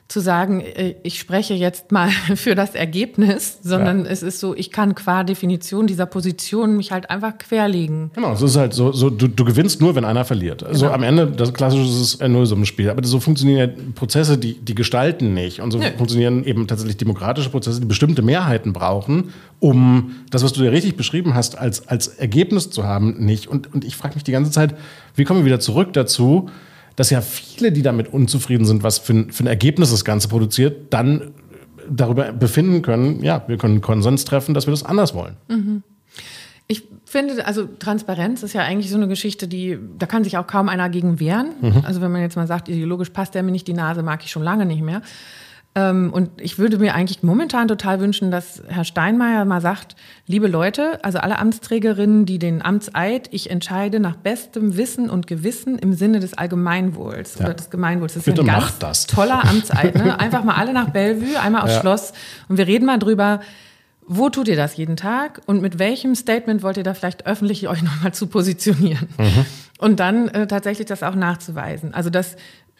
[0.07, 4.11] zu sagen, äh, ich spreche jetzt mal für das Ergebnis, sondern ja.
[4.11, 8.11] es ist so, ich kann qua Definition dieser Position mich halt einfach querlegen.
[8.13, 10.63] Genau, es ist halt so, so du, du gewinnst nur, wenn einer verliert.
[10.63, 10.95] Also genau.
[10.95, 12.89] am Ende, das klassische ist ein Nullsummenspiel.
[12.89, 15.61] Aber so funktionieren ja Prozesse, die, die gestalten nicht.
[15.61, 15.85] Und so Nö.
[15.97, 20.97] funktionieren eben tatsächlich demokratische Prozesse, die bestimmte Mehrheiten brauchen, um das, was du dir richtig
[20.97, 23.47] beschrieben hast, als, als Ergebnis zu haben, nicht.
[23.47, 24.75] Und, und ich frage mich die ganze Zeit,
[25.15, 26.49] wie kommen wir wieder zurück dazu,
[26.95, 30.27] dass ja viele, die damit unzufrieden sind, was für ein, für ein Ergebnis das Ganze
[30.27, 31.31] produziert, dann
[31.89, 35.35] darüber befinden können, ja, wir können Konsens treffen, dass wir das anders wollen.
[35.47, 35.83] Mhm.
[36.67, 40.47] Ich finde, also Transparenz ist ja eigentlich so eine Geschichte, die, da kann sich auch
[40.47, 41.49] kaum einer gegen wehren.
[41.61, 41.83] Mhm.
[41.83, 44.31] Also wenn man jetzt mal sagt, ideologisch passt der mir nicht die Nase, mag ich
[44.31, 45.01] schon lange nicht mehr.
[45.75, 49.95] Ähm, und ich würde mir eigentlich momentan total wünschen, dass Herr Steinmeier mal sagt,
[50.27, 55.79] liebe Leute, also alle Amtsträgerinnen, die den Amtseid, ich entscheide nach bestem Wissen und Gewissen
[55.79, 57.45] im Sinne des Allgemeinwohls ja.
[57.45, 58.13] oder des Gemeinwohls.
[58.13, 59.07] Das ist Bitte ein ganz das.
[59.07, 59.95] toller Amtseid.
[59.95, 60.19] Ne?
[60.19, 61.81] Einfach mal alle nach Bellevue, einmal aufs ja.
[61.81, 62.13] Schloss
[62.49, 63.39] und wir reden mal drüber,
[64.05, 67.67] wo tut ihr das jeden Tag und mit welchem Statement wollt ihr da vielleicht öffentlich
[67.67, 69.07] euch nochmal zu positionieren?
[69.17, 69.45] Mhm.
[69.79, 71.93] Und dann äh, tatsächlich das auch nachzuweisen.
[71.93, 72.35] Also das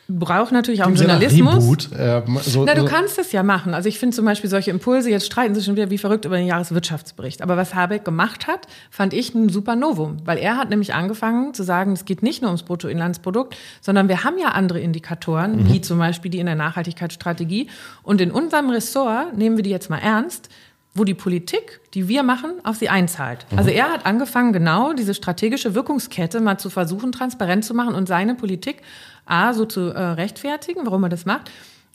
[0.09, 1.55] braucht natürlich auch einen Journalismus.
[1.55, 2.87] Reboot, äh, so, Na, du so.
[2.87, 3.73] kannst es ja machen.
[3.73, 6.37] Also ich finde zum Beispiel solche Impulse, jetzt streiten sie schon wieder wie verrückt über
[6.37, 7.41] den Jahreswirtschaftsbericht.
[7.41, 10.17] Aber was Habeck gemacht hat, fand ich ein super Novum.
[10.25, 14.23] Weil er hat nämlich angefangen zu sagen, es geht nicht nur ums Bruttoinlandsprodukt, sondern wir
[14.25, 15.73] haben ja andere Indikatoren, mhm.
[15.73, 17.67] wie zum Beispiel die in der Nachhaltigkeitsstrategie.
[18.03, 20.49] Und in unserem Ressort nehmen wir die jetzt mal ernst,
[20.95, 23.45] wo die Politik, die wir machen, auf sie einzahlt.
[23.49, 23.57] Mhm.
[23.57, 28.07] Also er hat angefangen, genau diese strategische Wirkungskette mal zu versuchen, transparent zu machen und
[28.07, 28.81] seine Politik
[29.25, 31.49] A, so zu äh, rechtfertigen, warum er das macht.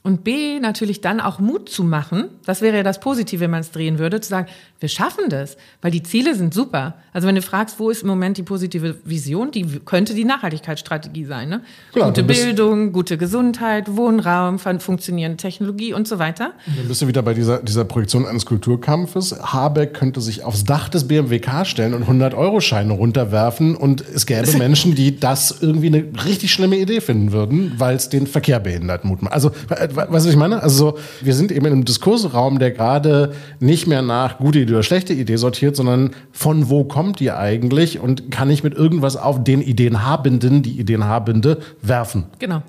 [0.04, 2.28] Und B, natürlich dann auch Mut zu machen.
[2.46, 4.46] Das wäre ja das Positive, wenn man es drehen würde, zu sagen,
[4.78, 6.94] wir schaffen das, weil die Ziele sind super.
[7.12, 11.24] Also wenn du fragst, wo ist im Moment die positive Vision, die könnte die Nachhaltigkeitsstrategie
[11.24, 11.48] sein.
[11.48, 11.62] Ne?
[11.92, 16.52] Klar, gute Bildung, gute Gesundheit, Wohnraum, funktionierende Technologie und so weiter.
[16.64, 19.36] Dann bist du wieder bei dieser, dieser Projektion eines Kulturkampfes.
[19.52, 24.94] Habeck könnte sich aufs Dach des BMWK stellen und 100-Euro-Scheine runterwerfen und es gäbe Menschen,
[24.94, 29.34] die das irgendwie eine richtig schlimme Idee finden würden, weil es den Verkehr behindert, mutmaßlich.
[29.34, 30.62] Also du, was ich meine?
[30.62, 34.72] Also so, wir sind eben in einem Diskursraum, der gerade nicht mehr nach gute Idee
[34.72, 39.16] oder schlechte Idee sortiert, sondern von wo kommt die eigentlich und kann ich mit irgendwas
[39.16, 42.26] auf den Ideenhabenden, die Ideenhabende werfen.
[42.38, 42.62] Genau.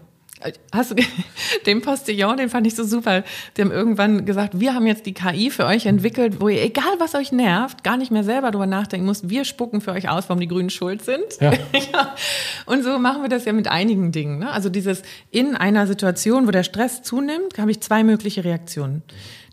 [0.71, 0.95] Hast du
[1.65, 3.23] den Postillon, den fand ich so super.
[3.57, 6.93] Die haben irgendwann gesagt, wir haben jetzt die KI für euch entwickelt, wo ihr, egal
[6.99, 9.29] was euch nervt, gar nicht mehr selber drüber nachdenken müsst.
[9.29, 11.23] Wir spucken für euch aus, warum die Grünen schuld sind.
[11.41, 11.51] Ja.
[11.93, 12.15] ja.
[12.65, 14.39] Und so machen wir das ja mit einigen Dingen.
[14.39, 14.51] Ne?
[14.51, 19.03] Also dieses in einer Situation, wo der Stress zunimmt, habe ich zwei mögliche Reaktionen.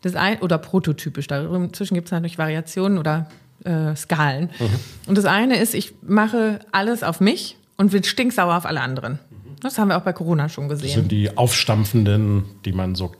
[0.02, 1.26] Das ein, oder prototypisch.
[1.26, 3.28] Dazwischen gibt es natürlich Variationen oder
[3.64, 4.50] äh, Skalen.
[4.58, 5.08] Mhm.
[5.08, 9.18] Und das eine ist, ich mache alles auf mich und bin stinksauer auf alle anderen.
[9.60, 10.86] Das haben wir auch bei Corona schon gesehen.
[10.86, 13.12] Das sind die Aufstampfenden, die man so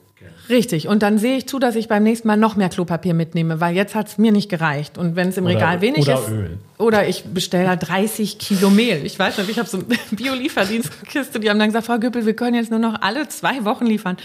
[0.49, 0.89] Richtig.
[0.89, 3.75] Und dann sehe ich zu, dass ich beim nächsten Mal noch mehr Klopapier mitnehme, weil
[3.75, 4.99] jetzt hat es mir nicht gereicht.
[4.99, 6.29] Und wenn es im oder, Regal wenig oder ist.
[6.29, 6.59] Öl.
[6.79, 9.05] Oder ich bestelle halt 30 Kilo Mehl.
[9.05, 12.37] Ich weiß nicht, ich habe so eine Bio-Lieferdienstkiste, die haben dann gesagt, Frau Güppel, wir
[12.37, 14.17] können jetzt nur noch alle zwei Wochen liefern.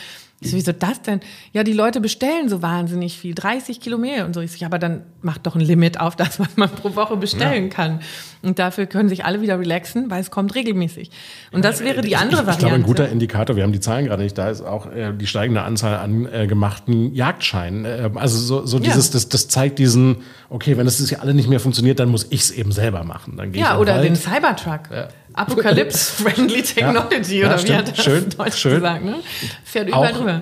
[0.43, 1.19] Ich so, wieso das denn?
[1.53, 4.41] Ja, die Leute bestellen so wahnsinnig viel, 30 Kilo Mehl und so.
[4.41, 7.15] Ich so, ja, aber dann macht doch ein Limit auf das, was man pro Woche
[7.15, 7.69] bestellen ja.
[7.69, 7.99] kann.
[8.41, 11.11] Und dafür können sich alle wieder relaxen, weil es kommt regelmäßig.
[11.51, 12.51] Und das wäre die andere ich, Variante.
[12.53, 15.13] Ich glaube, ein guter Indikator, wir haben die Zahlen gerade nicht, da ist auch äh,
[15.13, 17.85] die steigende Anzahl an äh, gemachten Jagdscheinen.
[17.85, 19.13] Äh, also so, so dieses, ja.
[19.13, 22.41] das, das zeigt diesen, okay, wenn das ja alle nicht mehr funktioniert, dann muss ich
[22.41, 23.37] es eben selber machen.
[23.37, 24.05] Dann ja, oder Wald.
[24.05, 24.89] den Cybertruck.
[24.91, 25.09] Ja.
[25.33, 27.69] Apocalypse-Friendly Technology, ja, oder stimmt.
[27.69, 28.75] wie hat das schön, Deutsch schön.
[28.75, 29.05] gesagt?
[29.05, 29.15] Ne?
[29.63, 30.41] Fährt überall drüber.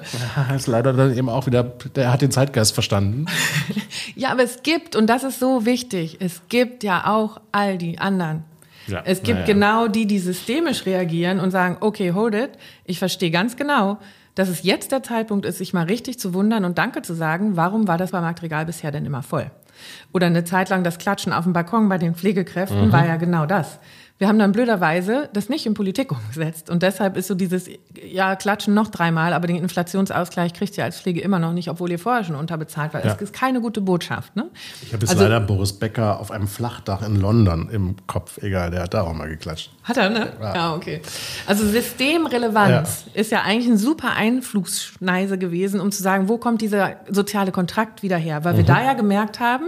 [0.56, 3.26] Ist leider dann eben auch wieder, der hat den Zeitgeist verstanden.
[4.16, 8.00] ja, aber es gibt, und das ist so wichtig, es gibt ja auch all die
[8.00, 8.44] anderen.
[8.88, 9.46] Ja, es gibt ja.
[9.46, 12.52] genau die, die systemisch reagieren und sagen, okay, hold it,
[12.86, 14.00] ich verstehe ganz genau,
[14.36, 17.56] dass es jetzt der Zeitpunkt ist, sich mal richtig zu wundern und Danke zu sagen,
[17.56, 19.52] warum war das beim Marktregal bisher denn immer voll?
[20.14, 22.92] Oder eine Zeit lang das Klatschen auf dem Balkon bei den Pflegekräften mhm.
[22.92, 23.80] war ja genau das.
[24.20, 26.70] Wir haben dann blöderweise das nicht in Politik umgesetzt.
[26.70, 27.70] Und deshalb ist so dieses,
[28.06, 31.90] ja, klatschen noch dreimal, aber den Inflationsausgleich kriegt ihr als Pflege immer noch nicht, obwohl
[31.90, 33.04] ihr vorher schon unterbezahlt war.
[33.04, 33.14] Ja.
[33.14, 34.36] Das ist keine gute Botschaft.
[34.36, 34.50] Ne?
[34.82, 38.38] Ich habe jetzt also, leider Boris Becker auf einem Flachdach in London im Kopf.
[38.44, 39.72] Egal, der hat da auch mal geklatscht.
[39.84, 40.34] Hat er, ne?
[40.42, 41.02] Ja, ja okay.
[41.48, 43.22] Also Systemrelevanz ja.
[43.22, 48.04] ist ja eigentlich ein super Einflugsschneise gewesen, um zu sagen, wo kommt dieser soziale Kontrakt
[48.04, 48.44] wieder her?
[48.44, 48.68] Weil wir mhm.
[48.68, 49.68] da ja gemerkt haben,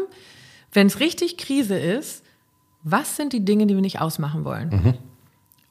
[0.73, 2.23] wenn es richtig Krise ist,
[2.83, 4.69] was sind die Dinge, die wir nicht ausmachen wollen?
[4.69, 4.93] Mhm.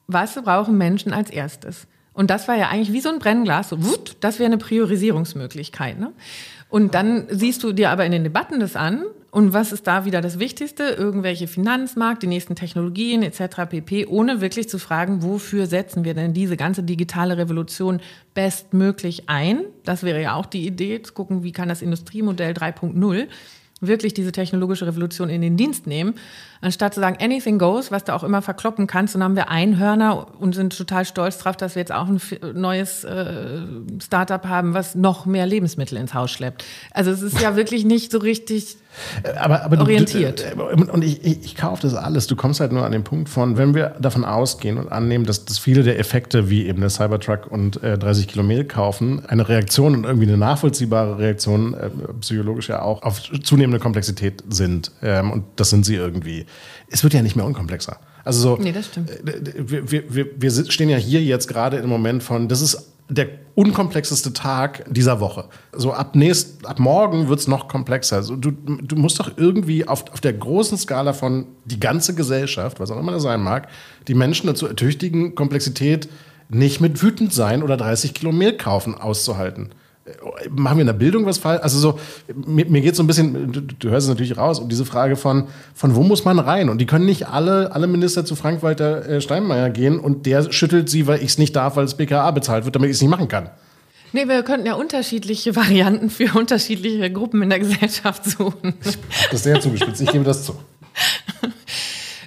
[0.06, 1.86] Was brauchen Menschen als erstes?
[2.12, 5.98] Und das war ja eigentlich wie so ein Brennglas, so, wut, das wäre eine Priorisierungsmöglichkeit.
[5.98, 6.12] Ne?
[6.68, 10.04] Und dann siehst du dir aber in den Debatten das an und was ist da
[10.04, 10.82] wieder das Wichtigste?
[10.82, 13.68] Irgendwelche Finanzmarkt, die nächsten Technologien etc.
[13.68, 18.00] pp, ohne wirklich zu fragen, wofür setzen wir denn diese ganze digitale Revolution
[18.34, 19.60] bestmöglich ein?
[19.84, 23.28] Das wäre ja auch die Idee, zu gucken, wie kann das Industriemodell 3.0
[23.80, 26.14] wirklich diese technologische Revolution in den Dienst nehmen,
[26.60, 29.14] anstatt zu sagen, anything goes, was du auch immer verkloppen kannst.
[29.14, 32.20] Und dann haben wir Einhörner und sind total stolz drauf, dass wir jetzt auch ein
[32.54, 33.60] neues äh,
[34.02, 36.64] Startup haben, was noch mehr Lebensmittel ins Haus schleppt.
[36.92, 38.76] Also es ist ja wirklich nicht so richtig
[39.22, 40.44] äh, aber, aber orientiert.
[40.54, 42.26] Du, äh, und ich, ich, ich kaufe das alles.
[42.26, 45.44] Du kommst halt nur an den Punkt von, wenn wir davon ausgehen und annehmen, dass,
[45.44, 49.94] dass viele der Effekte, wie eben der Cybertruck und äh, 30 Kilometer kaufen, eine Reaktion
[49.94, 51.90] und irgendwie eine nachvollziehbare Reaktion, äh,
[52.20, 54.90] psychologisch ja auch, auf zunehmende Komplexität sind.
[55.02, 56.46] Ähm, und das sind sie irgendwie.
[56.88, 57.98] Es wird ja nicht mehr unkomplexer.
[58.24, 59.10] Also so, nee, das stimmt.
[59.10, 63.28] Äh, wir, wir, wir stehen ja hier jetzt gerade im Moment von, das ist der
[63.56, 65.46] unkomplexeste Tag dieser Woche.
[65.72, 68.16] So ab nächst, ab morgen wird es noch komplexer.
[68.16, 72.78] Also du, du musst doch irgendwie auf, auf der großen Skala von die ganze Gesellschaft,
[72.78, 73.68] was auch immer das sein mag,
[74.06, 76.08] die Menschen dazu ertüchtigen, Komplexität
[76.48, 79.70] nicht mit wütend sein oder 30 Kilo Mehl kaufen auszuhalten
[80.50, 81.62] machen wir in der Bildung was falsch?
[81.62, 81.98] Also so,
[82.34, 85.16] mir, mir geht so ein bisschen, du, du, hörst es natürlich raus, um diese Frage
[85.16, 86.68] von, von wo muss man rein?
[86.68, 90.88] Und die können nicht alle, alle Minister zu Frank-Walter äh, Steinmeier gehen und der schüttelt
[90.88, 93.10] sie, weil ich es nicht darf, weil das BKA bezahlt wird, damit ich es nicht
[93.10, 93.50] machen kann.
[94.12, 98.74] Nee, wir könnten ja unterschiedliche Varianten für unterschiedliche Gruppen in der Gesellschaft suchen.
[98.82, 98.98] Das
[99.32, 100.54] ist sehr zugespitzt, ich gebe das zu.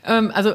[0.05, 0.53] Ähm, also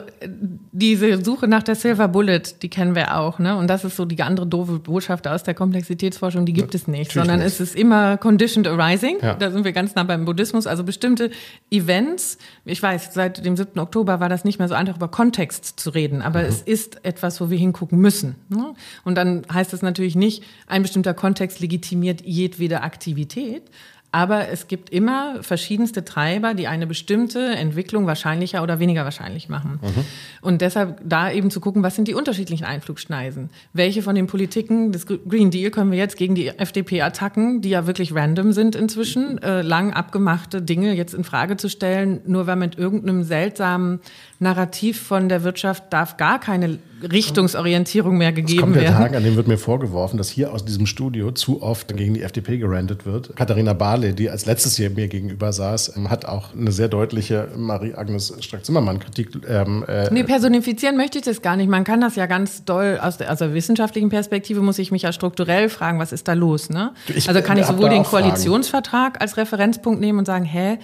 [0.72, 3.56] diese Suche nach der Silver Bullet, die kennen wir auch, ne?
[3.56, 7.12] Und das ist so die andere doofe Botschaft aus der Komplexitätsforschung, die gibt es nicht,
[7.12, 7.46] sondern nicht.
[7.46, 9.18] es ist immer conditioned arising.
[9.22, 9.34] Ja.
[9.34, 10.66] Da sind wir ganz nah beim Buddhismus.
[10.66, 11.30] Also bestimmte
[11.70, 13.78] Events, ich weiß, seit dem 7.
[13.78, 16.48] Oktober war das nicht mehr so einfach über Kontext zu reden, aber mhm.
[16.48, 18.34] es ist etwas, wo wir hingucken müssen.
[18.48, 18.74] Ne?
[19.04, 23.62] Und dann heißt es natürlich nicht, ein bestimmter Kontext legitimiert jedwede Aktivität,
[24.10, 29.80] aber es gibt immer verschiedenste Treiber, die eine bestimmte Entwicklung wahrscheinlicher oder weniger wahrscheinlich machen.
[29.82, 30.04] Mhm.
[30.40, 33.50] Und deshalb da eben zu gucken, was sind die unterschiedlichen Einflugschneisen?
[33.74, 37.86] Welche von den Politiken des Green Deal können wir jetzt gegen die FDP-Attacken, die ja
[37.86, 42.56] wirklich random sind inzwischen, äh, lang abgemachte Dinge jetzt in Frage zu stellen, nur weil
[42.56, 44.00] mit irgendeinem seltsamen
[44.40, 48.96] Narrativ von der Wirtschaft darf gar keine Richtungsorientierung mehr gegeben kommt der werden.
[48.96, 52.22] Tag, an dem wird mir vorgeworfen, dass hier aus diesem Studio zu oft gegen die
[52.22, 53.34] FDP gerantet wird.
[53.34, 57.48] Katharina Barley, die als letztes hier mir gegenüber saß, ähm, hat auch eine sehr deutliche
[57.56, 59.30] Marie-Agnes Strack-Zimmermann-Kritik.
[59.48, 61.68] Ähm, äh, nee, personifizieren möchte ich das gar nicht.
[61.68, 65.12] Man kann das ja ganz doll, aus der, also wissenschaftlichen Perspektive muss ich mich ja
[65.12, 66.70] strukturell fragen, was ist da los?
[66.70, 66.92] Ne?
[67.08, 69.20] Ich, also kann ich sowohl den Koalitionsvertrag Fragen.
[69.20, 70.78] als Referenzpunkt nehmen und sagen, hä,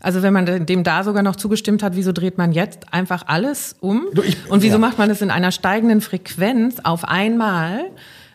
[0.00, 3.76] also wenn man dem da sogar noch zugestimmt hat, wieso dreht man jetzt einfach alles
[3.80, 4.06] um?
[4.12, 4.78] Du, ich, und wieso ja.
[4.78, 7.84] macht man das in einer steigenden Frequenz auf einmal?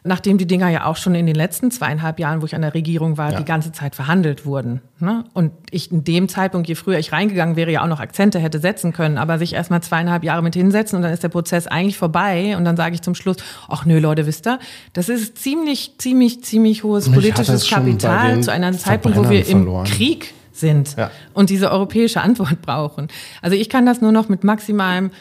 [0.05, 2.76] nachdem die Dinger ja auch schon in den letzten zweieinhalb Jahren, wo ich an der
[2.76, 3.39] Regierung war, ja.
[3.39, 4.82] die ganze Zeit verhandelt wurden.
[4.99, 5.24] Ne?
[5.34, 8.59] Und ich in dem Zeitpunkt, je früher ich reingegangen wäre, ja auch noch Akzente hätte
[8.59, 11.66] setzen können, aber sich erst mal zweieinhalb Jahre mit hinsetzen und dann ist der Prozess
[11.66, 13.38] eigentlich vorbei und dann sage ich zum Schluss,
[13.68, 14.59] ach nö, Leute, wisst ihr,
[14.93, 19.86] das ist ziemlich, ziemlich, ziemlich hohes politisches Kapital zu einem Zeitpunkt, wo wir verloren.
[19.86, 21.12] im Krieg sind ja.
[21.34, 23.08] und diese europäische Antwort brauchen.
[23.41, 25.12] Also ich kann das nur noch mit maximalem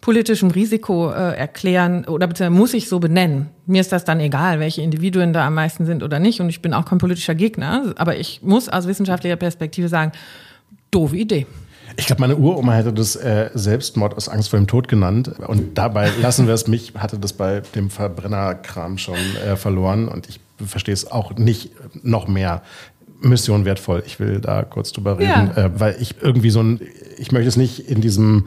[0.00, 3.48] politischem Risiko äh, erklären oder bitte muss ich so benennen.
[3.66, 6.60] Mir ist das dann egal, welche Individuen da am meisten sind oder nicht und ich
[6.60, 10.12] bin auch kein politischer Gegner, aber ich muss aus wissenschaftlicher Perspektive sagen,
[10.90, 11.46] doofe Idee.
[11.96, 15.28] Ich glaube, meine Uroma hätte das äh, Selbstmord aus Angst vor dem Tod genannt.
[15.46, 16.66] Und dabei lassen wir es.
[16.66, 20.08] Mich hatte das bei dem Verbrennerkram schon äh, verloren.
[20.08, 21.70] Und ich verstehe es auch nicht
[22.02, 22.62] noch mehr.
[23.24, 24.02] Mission wertvoll.
[24.06, 25.64] Ich will da kurz drüber reden, ja.
[25.64, 26.80] äh, weil ich irgendwie so ein,
[27.18, 28.46] ich möchte es nicht in diesem,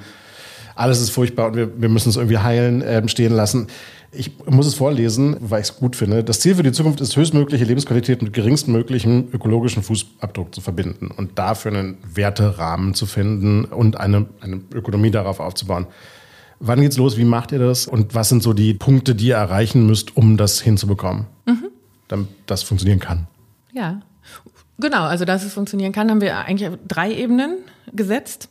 [0.75, 3.67] alles ist furchtbar und wir, wir müssen es irgendwie heilen, äh, stehen lassen.
[4.11, 6.23] Ich muss es vorlesen, weil ich es gut finde.
[6.23, 11.37] Das Ziel für die Zukunft ist, höchstmögliche Lebensqualität mit geringstmöglichem ökologischen Fußabdruck zu verbinden und
[11.37, 15.87] dafür einen Werterahmen zu finden und eine, eine Ökonomie darauf aufzubauen.
[16.59, 17.17] Wann geht's los?
[17.17, 17.85] Wie macht ihr das?
[17.85, 21.67] Und was sind so die Punkte, die ihr erreichen müsst, um das hinzubekommen, mhm.
[22.07, 23.27] damit das funktionieren kann?
[23.73, 23.99] Ja,
[24.79, 27.57] Genau, also dass es funktionieren kann, haben wir eigentlich auf drei Ebenen
[27.93, 28.49] gesetzt.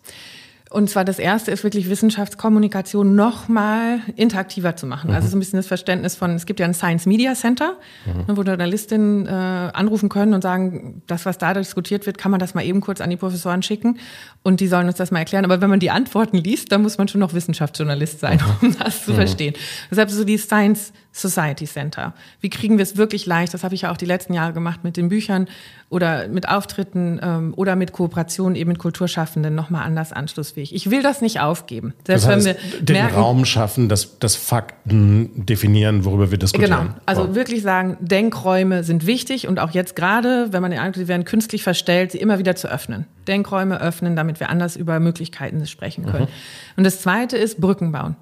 [0.68, 5.11] Und zwar das erste ist wirklich Wissenschaftskommunikation noch mal interaktiver zu machen.
[5.11, 5.16] Also mhm.
[5.16, 8.37] Also so ein bisschen das Verständnis von, es gibt ja ein Science Media Center, mhm.
[8.37, 12.55] wo Journalistinnen äh, anrufen können und sagen, das, was da diskutiert wird, kann man das
[12.55, 13.99] mal eben kurz an die Professoren schicken
[14.43, 15.45] und die sollen uns das mal erklären.
[15.45, 18.68] Aber wenn man die Antworten liest, dann muss man schon noch Wissenschaftsjournalist sein, mhm.
[18.68, 19.16] um das zu mhm.
[19.16, 19.55] verstehen.
[19.91, 22.12] Deshalb so die Science Society Center.
[22.41, 23.55] Wie kriegen wir es wirklich leicht?
[23.55, 25.49] Das habe ich ja auch die letzten Jahre gemacht mit den Büchern
[25.89, 30.74] oder mit Auftritten ähm, oder mit Kooperationen eben mit Kulturschaffenden nochmal anders anschlussfähig.
[30.74, 31.95] Ich will das nicht aufgeben.
[32.05, 36.39] Selbst das heißt, wenn wir den merken, Raum schaffen, dass das Fakten definieren, worüber wir
[36.39, 36.70] diskutieren.
[36.70, 36.95] Genau.
[37.07, 37.34] Also wow.
[37.37, 41.24] wirklich sagen, Denkräume sind wichtig und auch jetzt gerade, wenn man den Eindruck, sie werden
[41.24, 43.07] künstlich verstellt, sie immer wieder zu öffnen.
[43.28, 46.24] Denkräume öffnen, damit wir anders über Möglichkeiten sprechen können.
[46.24, 46.78] Mhm.
[46.78, 48.16] Und das zweite ist Brücken bauen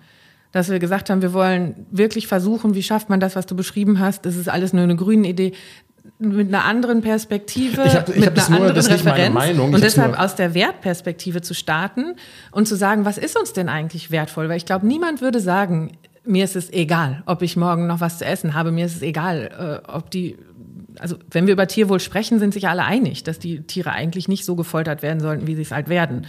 [0.53, 3.99] dass wir gesagt haben, wir wollen wirklich versuchen, wie schafft man das, was du beschrieben
[3.99, 4.25] hast.
[4.25, 5.53] Das ist alles nur eine grüne Idee
[6.19, 10.19] mit einer anderen Perspektive, ich hab, ich mit einer nur, anderen Referenz Meinung, und deshalb
[10.19, 12.15] aus der Wertperspektive zu starten
[12.53, 14.49] und zu sagen, was ist uns denn eigentlich wertvoll?
[14.49, 15.93] Weil ich glaube, niemand würde sagen,
[16.25, 19.03] mir ist es egal, ob ich morgen noch was zu essen habe, mir ist es
[19.03, 20.37] egal, äh, ob die
[21.01, 24.45] also wenn wir über Tierwohl sprechen, sind sich alle einig, dass die Tiere eigentlich nicht
[24.45, 26.27] so gefoltert werden sollten, wie sie es halt werden.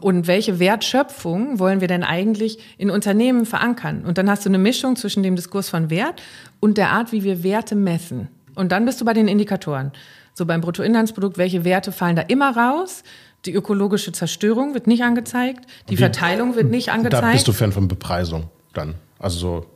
[0.00, 4.04] Und welche Wertschöpfung wollen wir denn eigentlich in Unternehmen verankern?
[4.04, 6.22] Und dann hast du eine Mischung zwischen dem Diskurs von Wert
[6.60, 8.28] und der Art, wie wir Werte messen.
[8.56, 9.92] Und dann bist du bei den Indikatoren.
[10.34, 13.04] So beim Bruttoinlandsprodukt, welche Werte fallen da immer raus?
[13.44, 17.22] Die ökologische Zerstörung wird nicht angezeigt, die wie, Verteilung wird nicht angezeigt.
[17.22, 18.94] Da bist du Fan von Bepreisung dann.
[19.18, 19.66] Also so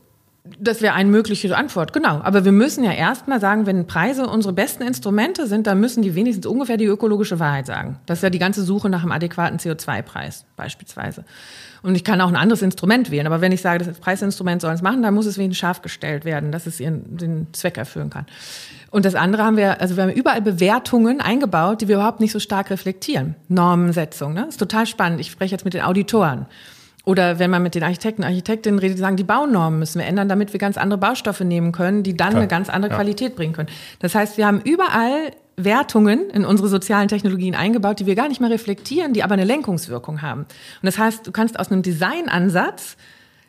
[0.58, 2.20] das wäre eine mögliche Antwort, genau.
[2.22, 6.14] Aber wir müssen ja erstmal sagen, wenn Preise unsere besten Instrumente sind, dann müssen die
[6.14, 7.98] wenigstens ungefähr die ökologische Wahrheit sagen.
[8.06, 11.24] Das ist ja die ganze Suche nach einem adäquaten CO2-Preis beispielsweise.
[11.82, 13.26] Und ich kann auch ein anderes Instrument wählen.
[13.26, 16.24] Aber wenn ich sage, das Preisinstrument soll es machen, dann muss es wenigstens scharf gestellt
[16.24, 18.26] werden, dass es ihren, den Zweck erfüllen kann.
[18.90, 22.32] Und das andere haben wir, also wir haben überall Bewertungen eingebaut, die wir überhaupt nicht
[22.32, 23.36] so stark reflektieren.
[23.48, 24.46] Normensetzung, ne?
[24.48, 25.20] Ist total spannend.
[25.20, 26.46] Ich spreche jetzt mit den Auditoren.
[27.04, 30.28] Oder wenn man mit den Architekten, Architektinnen redet, die sagen, die Baunormen müssen wir ändern,
[30.28, 32.42] damit wir ganz andere Baustoffe nehmen können, die dann Klar.
[32.42, 32.96] eine ganz andere ja.
[32.96, 33.68] Qualität bringen können.
[34.00, 38.40] Das heißt, wir haben überall Wertungen in unsere sozialen Technologien eingebaut, die wir gar nicht
[38.40, 40.42] mehr reflektieren, die aber eine Lenkungswirkung haben.
[40.42, 40.48] Und
[40.82, 42.96] das heißt, du kannst aus einem Designansatz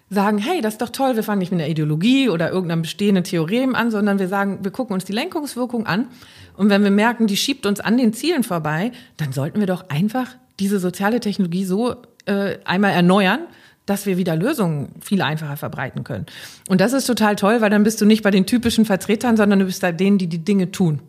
[0.10, 3.24] sagen, hey, das ist doch toll, wir fangen nicht mit einer Ideologie oder irgendeinem bestehenden
[3.24, 6.10] Theorem an, sondern wir sagen, wir gucken uns die Lenkungswirkung an.
[6.58, 9.90] Und wenn wir merken, die schiebt uns an den Zielen vorbei, dann sollten wir doch
[9.90, 10.28] einfach
[10.60, 11.96] diese soziale Technologie so
[12.26, 13.42] äh, einmal erneuern,
[13.86, 16.26] dass wir wieder Lösungen viel einfacher verbreiten können.
[16.70, 19.60] Und das ist total toll, weil dann bist du nicht bei den typischen Vertretern, sondern
[19.60, 21.02] du bist bei denen, die die Dinge tun.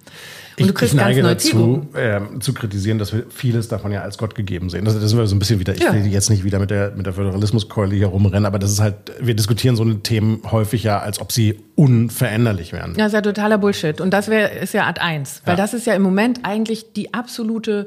[0.58, 4.34] Und ich, ich neige dazu, äh, zu kritisieren, dass wir vieles davon ja als Gott
[4.34, 4.84] gegeben sehen.
[4.84, 5.94] Das, das sind wir so ein bisschen wieder, ich ja.
[5.94, 8.96] will jetzt nicht wieder mit der, mit der Föderalismuskeule hier rumrennen, aber das ist halt,
[9.20, 12.92] wir diskutieren so eine Themen häufig ja, als ob sie unveränderlich wären.
[12.92, 14.00] Ja, das ist ja totaler Bullshit.
[14.00, 15.42] Und das wäre, ist ja Art 1.
[15.44, 15.56] Weil ja.
[15.56, 17.86] das ist ja im Moment eigentlich die absolute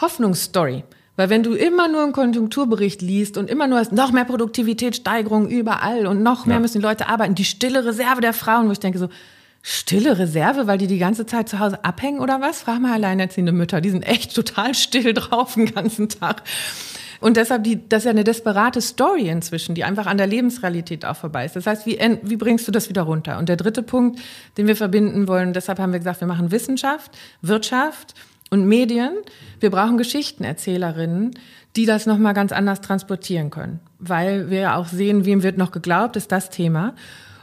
[0.00, 0.84] Hoffnungsstory.
[1.16, 5.48] Weil wenn du immer nur einen Konjunkturbericht liest und immer nur hast, noch mehr Produktivitätssteigerung
[5.48, 6.60] überall und noch mehr ja.
[6.60, 9.08] müssen die Leute arbeiten, die stille Reserve der Frauen, wo ich denke so,
[9.60, 12.62] stille Reserve, weil die die ganze Zeit zu Hause abhängen oder was?
[12.62, 16.42] Frag mal alleinerziehende Mütter, die sind echt total still drauf den ganzen Tag.
[17.20, 21.04] Und deshalb, die, das ist ja eine desperate Story inzwischen, die einfach an der Lebensrealität
[21.04, 21.54] auch vorbei ist.
[21.54, 23.38] Das heißt, wie, wie bringst du das wieder runter?
[23.38, 24.20] Und der dritte Punkt,
[24.58, 28.14] den wir verbinden wollen, deshalb haben wir gesagt, wir machen Wissenschaft, Wirtschaft
[28.52, 29.16] und Medien.
[29.60, 31.32] Wir brauchen Geschichtenerzählerinnen,
[31.74, 33.80] die das nochmal ganz anders transportieren können.
[33.98, 36.94] Weil wir ja auch sehen, wem wird noch geglaubt, ist das Thema.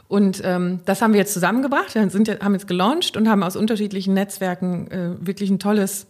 [0.06, 1.94] Und ähm, das haben wir jetzt zusammengebracht.
[1.96, 6.06] Wir sind, haben jetzt gelauncht und haben aus unterschiedlichen Netzwerken äh, wirklich ein tolles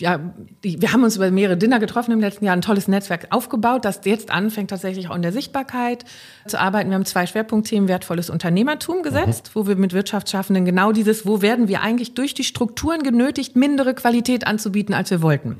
[0.00, 0.20] ja,
[0.64, 3.84] die, wir haben uns über mehrere Dinner getroffen im letzten Jahr, ein tolles Netzwerk aufgebaut,
[3.84, 6.04] das jetzt anfängt tatsächlich auch in der Sichtbarkeit
[6.46, 6.90] zu arbeiten.
[6.90, 9.60] Wir haben zwei Schwerpunktthemen wertvolles Unternehmertum gesetzt, mhm.
[9.60, 13.94] wo wir mit Wirtschaftsschaffenden genau dieses, wo werden wir eigentlich durch die Strukturen genötigt, mindere
[13.94, 15.56] Qualität anzubieten, als wir wollten.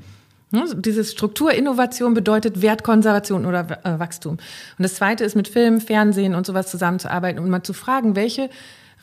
[0.52, 4.32] Also dieses Strukturinnovation bedeutet Wertkonservation oder äh, Wachstum.
[4.32, 8.48] Und das zweite ist mit Film, Fernsehen und sowas zusammenzuarbeiten und mal zu fragen, welche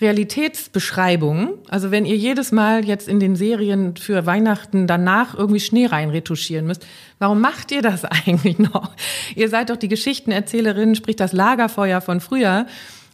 [0.01, 1.53] Realitätsbeschreibungen.
[1.69, 6.09] Also wenn ihr jedes Mal jetzt in den Serien für Weihnachten danach irgendwie Schnee rein
[6.09, 6.85] retuschieren müsst,
[7.19, 8.91] warum macht ihr das eigentlich noch?
[9.35, 12.65] Ihr seid doch die Geschichtenerzählerin, sprich das Lagerfeuer von früher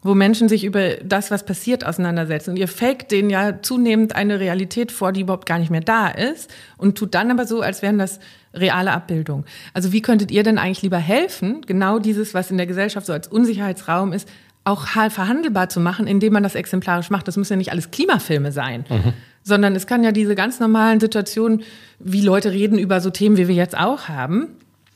[0.04, 2.52] wo Menschen sich über das, was passiert, auseinandersetzen.
[2.52, 6.08] Und ihr faked denen ja zunehmend eine Realität vor, die überhaupt gar nicht mehr da
[6.08, 8.20] ist und tut dann aber so, als wären das
[8.54, 9.46] reale Abbildungen.
[9.74, 13.14] Also wie könntet ihr denn eigentlich lieber helfen, genau dieses, was in der Gesellschaft so
[13.14, 14.28] als Unsicherheitsraum ist,
[14.64, 17.28] auch verhandelbar zu machen, indem man das exemplarisch macht.
[17.28, 19.14] Das müssen ja nicht alles Klimafilme sein, mhm.
[19.44, 21.64] sondern es kann ja diese ganz normalen Situationen,
[22.00, 24.50] wie Leute reden über so Themen, wie wir jetzt auch haben,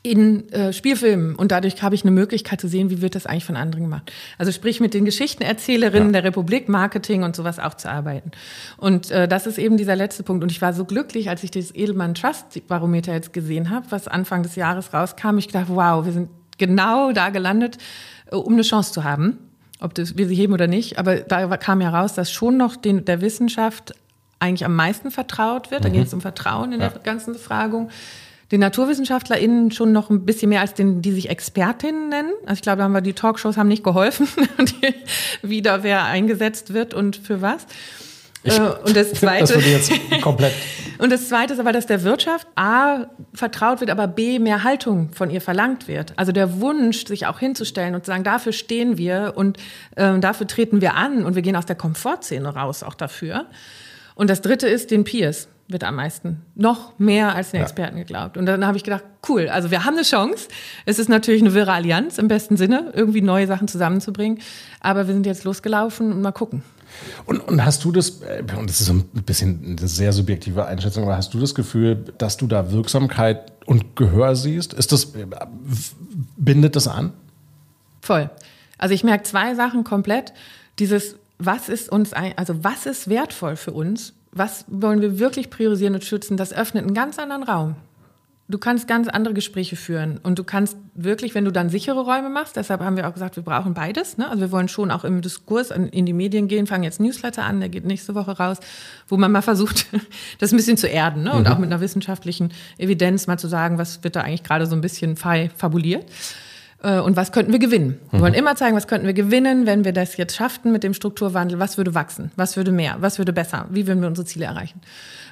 [0.04, 1.36] in äh, Spielfilmen.
[1.36, 4.12] Und dadurch habe ich eine Möglichkeit zu sehen, wie wird das eigentlich von anderen gemacht.
[4.38, 6.22] Also sprich mit den Geschichtenerzählerinnen ja.
[6.22, 8.30] der Republik, Marketing und sowas auch zu arbeiten.
[8.78, 10.44] Und äh, das ist eben dieser letzte Punkt.
[10.44, 14.08] Und ich war so glücklich, als ich das Edelmann Trust Barometer jetzt gesehen habe, was
[14.08, 15.40] Anfang des Jahres rauskam.
[15.40, 17.80] Ich dachte, wow, wir sind genau da gelandet,
[18.32, 19.40] äh, um eine Chance zu haben
[19.80, 20.98] ob das, wir sie heben oder nicht.
[20.98, 23.94] Aber da kam ja raus, dass schon noch den, der Wissenschaft
[24.40, 25.86] eigentlich am meisten vertraut wird.
[25.86, 25.94] Da mhm.
[25.94, 26.90] geht es um Vertrauen in ja.
[26.90, 27.90] der ganzen Befragung.
[28.52, 32.32] Den NaturwissenschaftlerInnen schon noch ein bisschen mehr als den, die sich Expertinnen nennen.
[32.46, 34.28] Also ich glaube, da haben wir die Talkshows haben nicht geholfen,
[35.42, 37.66] wie da wer eingesetzt wird und für was.
[38.44, 40.54] Ich, äh, und das zweite, das würde jetzt komplett.
[40.98, 45.10] Und das zweite ist aber, dass der Wirtschaft A vertraut wird, aber B mehr Haltung
[45.14, 46.14] von ihr verlangt wird.
[46.18, 49.58] Also der Wunsch, sich auch hinzustellen und zu sagen, dafür stehen wir und
[49.96, 53.46] äh, dafür treten wir an und wir gehen aus der Komfortzone raus auch dafür.
[54.16, 56.42] Und das dritte ist den Peers wird am meisten.
[56.54, 58.38] Noch mehr als den Experten geglaubt.
[58.38, 60.48] Und dann habe ich gedacht, cool, also wir haben eine Chance.
[60.86, 64.40] Es ist natürlich eine wirre Allianz im besten Sinne, irgendwie neue Sachen zusammenzubringen.
[64.80, 66.62] Aber wir sind jetzt losgelaufen und mal gucken.
[67.26, 71.04] Und, und hast du das, äh, und das ist ein bisschen eine sehr subjektive Einschätzung,
[71.04, 74.74] aber hast du das Gefühl, dass du da Wirksamkeit und Gehör siehst?
[74.74, 75.26] Ist das, äh,
[76.38, 77.14] bindet das an?
[78.02, 78.30] Voll.
[78.78, 80.34] Also ich merke zwei Sachen komplett.
[80.80, 84.14] Dieses, was ist uns, ein, also was ist wertvoll für uns?
[84.32, 86.38] Was wollen wir wirklich priorisieren und schützen?
[86.38, 87.76] Das öffnet einen ganz anderen Raum.
[88.48, 92.30] Du kannst ganz andere Gespräche führen und du kannst wirklich, wenn du dann sichere Räume
[92.30, 94.20] machst, deshalb haben wir auch gesagt, wir brauchen beides.
[94.20, 94.30] Ne?
[94.30, 97.60] Also wir wollen schon auch im Diskurs in die Medien gehen, fangen jetzt Newsletter an,
[97.60, 98.58] der geht nächste Woche raus,
[99.08, 99.88] wo man mal versucht,
[100.38, 101.34] das ein bisschen zu erden ne?
[101.34, 101.54] und mhm.
[101.54, 104.82] auch mit einer wissenschaftlichen Evidenz mal zu sagen, was wird da eigentlich gerade so ein
[104.82, 106.06] bisschen fabuliert.
[106.84, 108.00] Äh, und was könnten wir gewinnen?
[108.12, 108.40] Wir wollen mhm.
[108.40, 111.58] immer zeigen, was könnten wir gewinnen, wenn wir das jetzt schafften mit dem Strukturwandel?
[111.58, 112.32] Was würde wachsen?
[112.36, 112.98] Was würde mehr?
[113.00, 113.66] Was würde besser?
[113.72, 114.82] Wie würden wir unsere Ziele erreichen?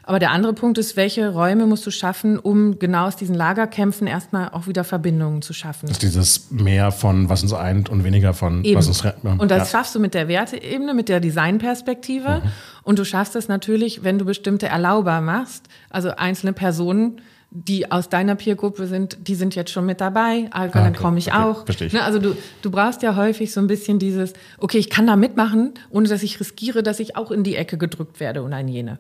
[0.06, 4.06] Aber der andere Punkt ist, welche Räume musst du schaffen, um genau aus diesen Lagerkämpfen
[4.06, 5.88] erstmal auch wieder Verbindungen zu schaffen?
[5.88, 8.78] Das ist dieses mehr von, was uns eint und weniger von, Eben.
[8.78, 9.24] was uns rettet.
[9.24, 9.78] Und das ja.
[9.78, 12.42] schaffst du mit der Werteebene, mit der Designperspektive.
[12.44, 12.52] Mhm.
[12.84, 17.22] Und du schaffst es natürlich, wenn du bestimmte erlaubbar machst, also einzelne Personen,
[17.56, 21.20] die aus deiner Peergruppe sind, die sind jetzt schon mit dabei, also ah, dann komme
[21.20, 21.38] ich okay.
[21.38, 21.66] auch.
[21.66, 21.94] Verstehe ich.
[21.94, 25.16] Ne, also du, du brauchst ja häufig so ein bisschen dieses, okay, ich kann da
[25.16, 28.68] mitmachen, ohne dass ich riskiere, dass ich auch in die Ecke gedrückt werde und ein
[28.68, 28.98] jene.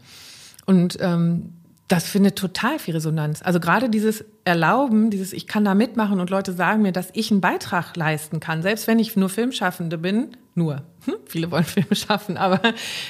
[0.65, 1.53] Und ähm,
[1.87, 3.41] das findet total viel Resonanz.
[3.43, 7.29] Also gerade dieses Erlauben, dieses ich kann da mitmachen und Leute sagen mir, dass ich
[7.29, 10.83] einen Beitrag leisten kann, selbst wenn ich nur Filmschaffende bin, nur.
[11.05, 12.61] Hm, viele wollen Filme schaffen, aber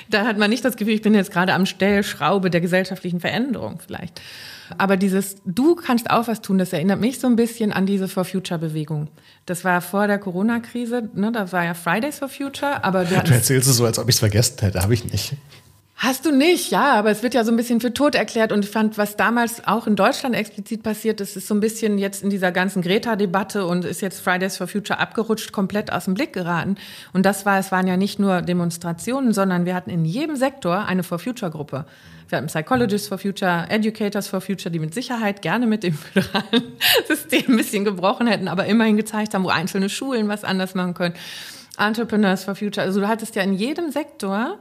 [0.10, 3.80] da hat man nicht das Gefühl, ich bin jetzt gerade am Stellschraube der gesellschaftlichen Veränderung
[3.80, 4.22] vielleicht.
[4.78, 8.08] Aber dieses Du kannst auch was tun, das erinnert mich so ein bisschen an diese
[8.08, 9.10] For Future Bewegung.
[9.46, 13.34] Das war vor der Corona-Krise, ne, da war ja Fridays for Future, aber du, du
[13.34, 15.36] erzählst es so, als ob ich es vergessen hätte, habe ich nicht.
[15.96, 18.66] Hast du nicht, ja, aber es wird ja so ein bisschen für tot erklärt und
[18.66, 22.24] ich fand, was damals auch in Deutschland explizit passiert ist, ist so ein bisschen jetzt
[22.24, 26.34] in dieser ganzen Greta-Debatte und ist jetzt Fridays for Future abgerutscht, komplett aus dem Blick
[26.34, 26.76] geraten.
[27.14, 30.86] Und das war, es waren ja nicht nur Demonstrationen, sondern wir hatten in jedem Sektor
[30.86, 31.86] eine For Future-Gruppe.
[32.28, 36.74] Wir hatten Psychologists for Future, Educators for Future, die mit Sicherheit gerne mit dem föderalen
[37.08, 40.96] System ein bisschen gebrochen hätten, aber immerhin gezeigt haben, wo einzelne Schulen was anders machen
[40.96, 41.14] können.
[41.78, 42.86] Entrepreneurs for Future.
[42.86, 44.58] Also du hattest ja in jedem Sektor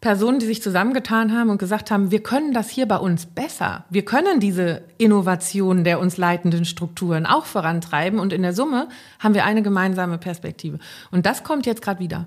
[0.00, 3.84] Personen, die sich zusammengetan haben und gesagt haben, wir können das hier bei uns besser.
[3.90, 8.88] Wir können diese Innovation der uns leitenden Strukturen auch vorantreiben und in der Summe
[9.18, 10.78] haben wir eine gemeinsame Perspektive.
[11.10, 12.26] Und das kommt jetzt gerade wieder.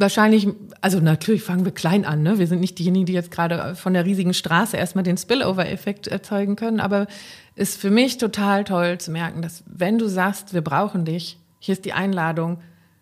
[0.00, 0.46] Wahrscheinlich,
[0.80, 2.22] also natürlich fangen wir klein an.
[2.22, 2.38] Ne?
[2.38, 6.54] Wir sind nicht diejenigen, die jetzt gerade von der riesigen Straße erstmal den Spillover-Effekt erzeugen
[6.54, 7.08] können, aber
[7.56, 11.72] ist für mich total toll zu merken, dass wenn du sagst, wir brauchen dich, hier
[11.72, 12.58] ist die Einladung,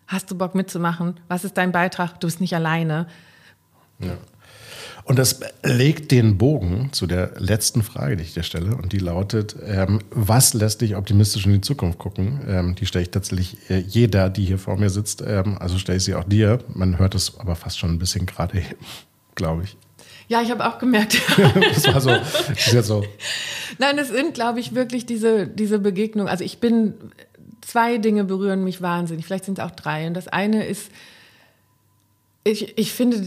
[0.07, 3.05] hast du Bock mitzumachen, was ist dein Beitrag, du bist nicht alleine,
[3.99, 4.17] ja.
[5.07, 8.75] Und das legt den Bogen zu der letzten Frage, die ich dir stelle.
[8.75, 12.41] Und die lautet, ähm, was lässt dich optimistisch in die Zukunft gucken?
[12.45, 15.23] Ähm, die stelle ich tatsächlich äh, jeder, die hier vor mir sitzt.
[15.25, 16.59] Ähm, also stelle ich sie auch dir.
[16.67, 18.61] Man hört es aber fast schon ein bisschen gerade,
[19.35, 19.77] glaube ich.
[20.27, 21.21] Ja, ich habe auch gemerkt.
[21.73, 22.09] das war so.
[22.09, 23.05] Das ist jetzt so.
[23.79, 26.29] Nein, es sind, glaube ich, wirklich diese, diese Begegnungen.
[26.29, 26.95] Also ich bin,
[27.61, 29.25] zwei Dinge berühren mich wahnsinnig.
[29.25, 30.05] Vielleicht sind es auch drei.
[30.05, 30.91] Und das eine ist,
[32.43, 33.25] ich, ich finde,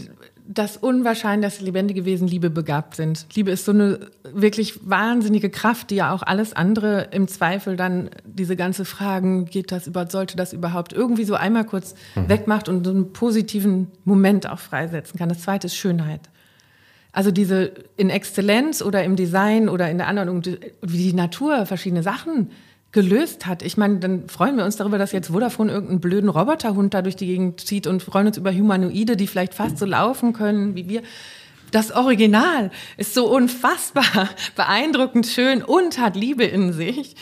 [0.53, 3.25] das unwahrscheinlich, dass lebendige Wesen Liebe begabt sind.
[3.35, 3.99] Liebe ist so eine
[4.33, 9.71] wirklich wahnsinnige Kraft, die ja auch alles andere im Zweifel dann diese ganze Fragen, geht
[9.71, 12.27] das überhaupt, sollte das überhaupt irgendwie so einmal kurz mhm.
[12.27, 15.29] wegmacht und so einen positiven Moment auch freisetzen kann.
[15.29, 16.29] Das zweite ist Schönheit.
[17.13, 20.43] Also diese in Exzellenz oder im Design oder in der Anordnung,
[20.81, 22.51] wie die Natur verschiedene Sachen
[22.91, 23.63] gelöst hat.
[23.63, 27.15] Ich meine, dann freuen wir uns darüber, dass jetzt Vodafone irgendeinen blöden Roboterhund da durch
[27.15, 30.89] die Gegend zieht und freuen uns über Humanoide, die vielleicht fast so laufen können wie
[30.89, 31.01] wir.
[31.71, 37.15] Das Original ist so unfassbar beeindruckend schön und hat Liebe in sich.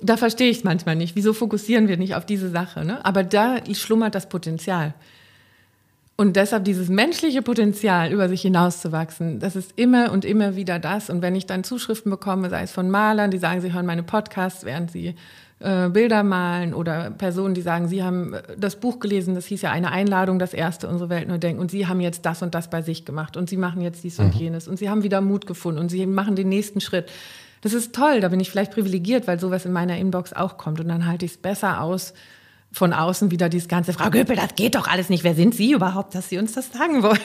[0.00, 1.14] Da verstehe ich manchmal nicht.
[1.14, 2.84] Wieso fokussieren wir nicht auf diese Sache?
[2.84, 3.04] Ne?
[3.04, 4.94] Aber da schlummert das Potenzial.
[6.22, 11.10] Und deshalb dieses menschliche Potenzial, über sich hinauszuwachsen, das ist immer und immer wieder das.
[11.10, 14.04] Und wenn ich dann Zuschriften bekomme, sei es von Malern, die sagen, sie hören meine
[14.04, 15.16] Podcasts, während sie
[15.58, 19.62] äh, Bilder malen, oder Personen, die sagen, sie haben äh, das Buch gelesen, das hieß
[19.62, 22.54] ja eine Einladung, das erste, unsere Welt neu denken, und sie haben jetzt das und
[22.54, 24.26] das bei sich gemacht und sie machen jetzt dies mhm.
[24.26, 27.10] und jenes und sie haben wieder Mut gefunden und sie machen den nächsten Schritt.
[27.62, 30.78] Das ist toll, da bin ich vielleicht privilegiert, weil sowas in meiner Inbox auch kommt
[30.78, 32.14] und dann halte ich es besser aus,
[32.72, 35.24] von außen wieder dieses ganze, Frau Göpel, das geht doch alles nicht.
[35.24, 37.18] Wer sind Sie überhaupt, dass Sie uns das sagen wollen?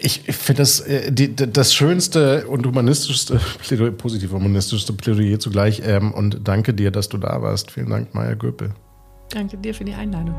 [0.00, 5.82] Ich finde das äh, das schönste und humanistischste Plädoyer, positiv humanistischste Plädoyer zugleich.
[5.84, 7.70] Ähm, und danke dir, dass du da warst.
[7.72, 8.74] Vielen Dank, Maya Göpel.
[9.30, 10.34] Danke dir für die Einladung.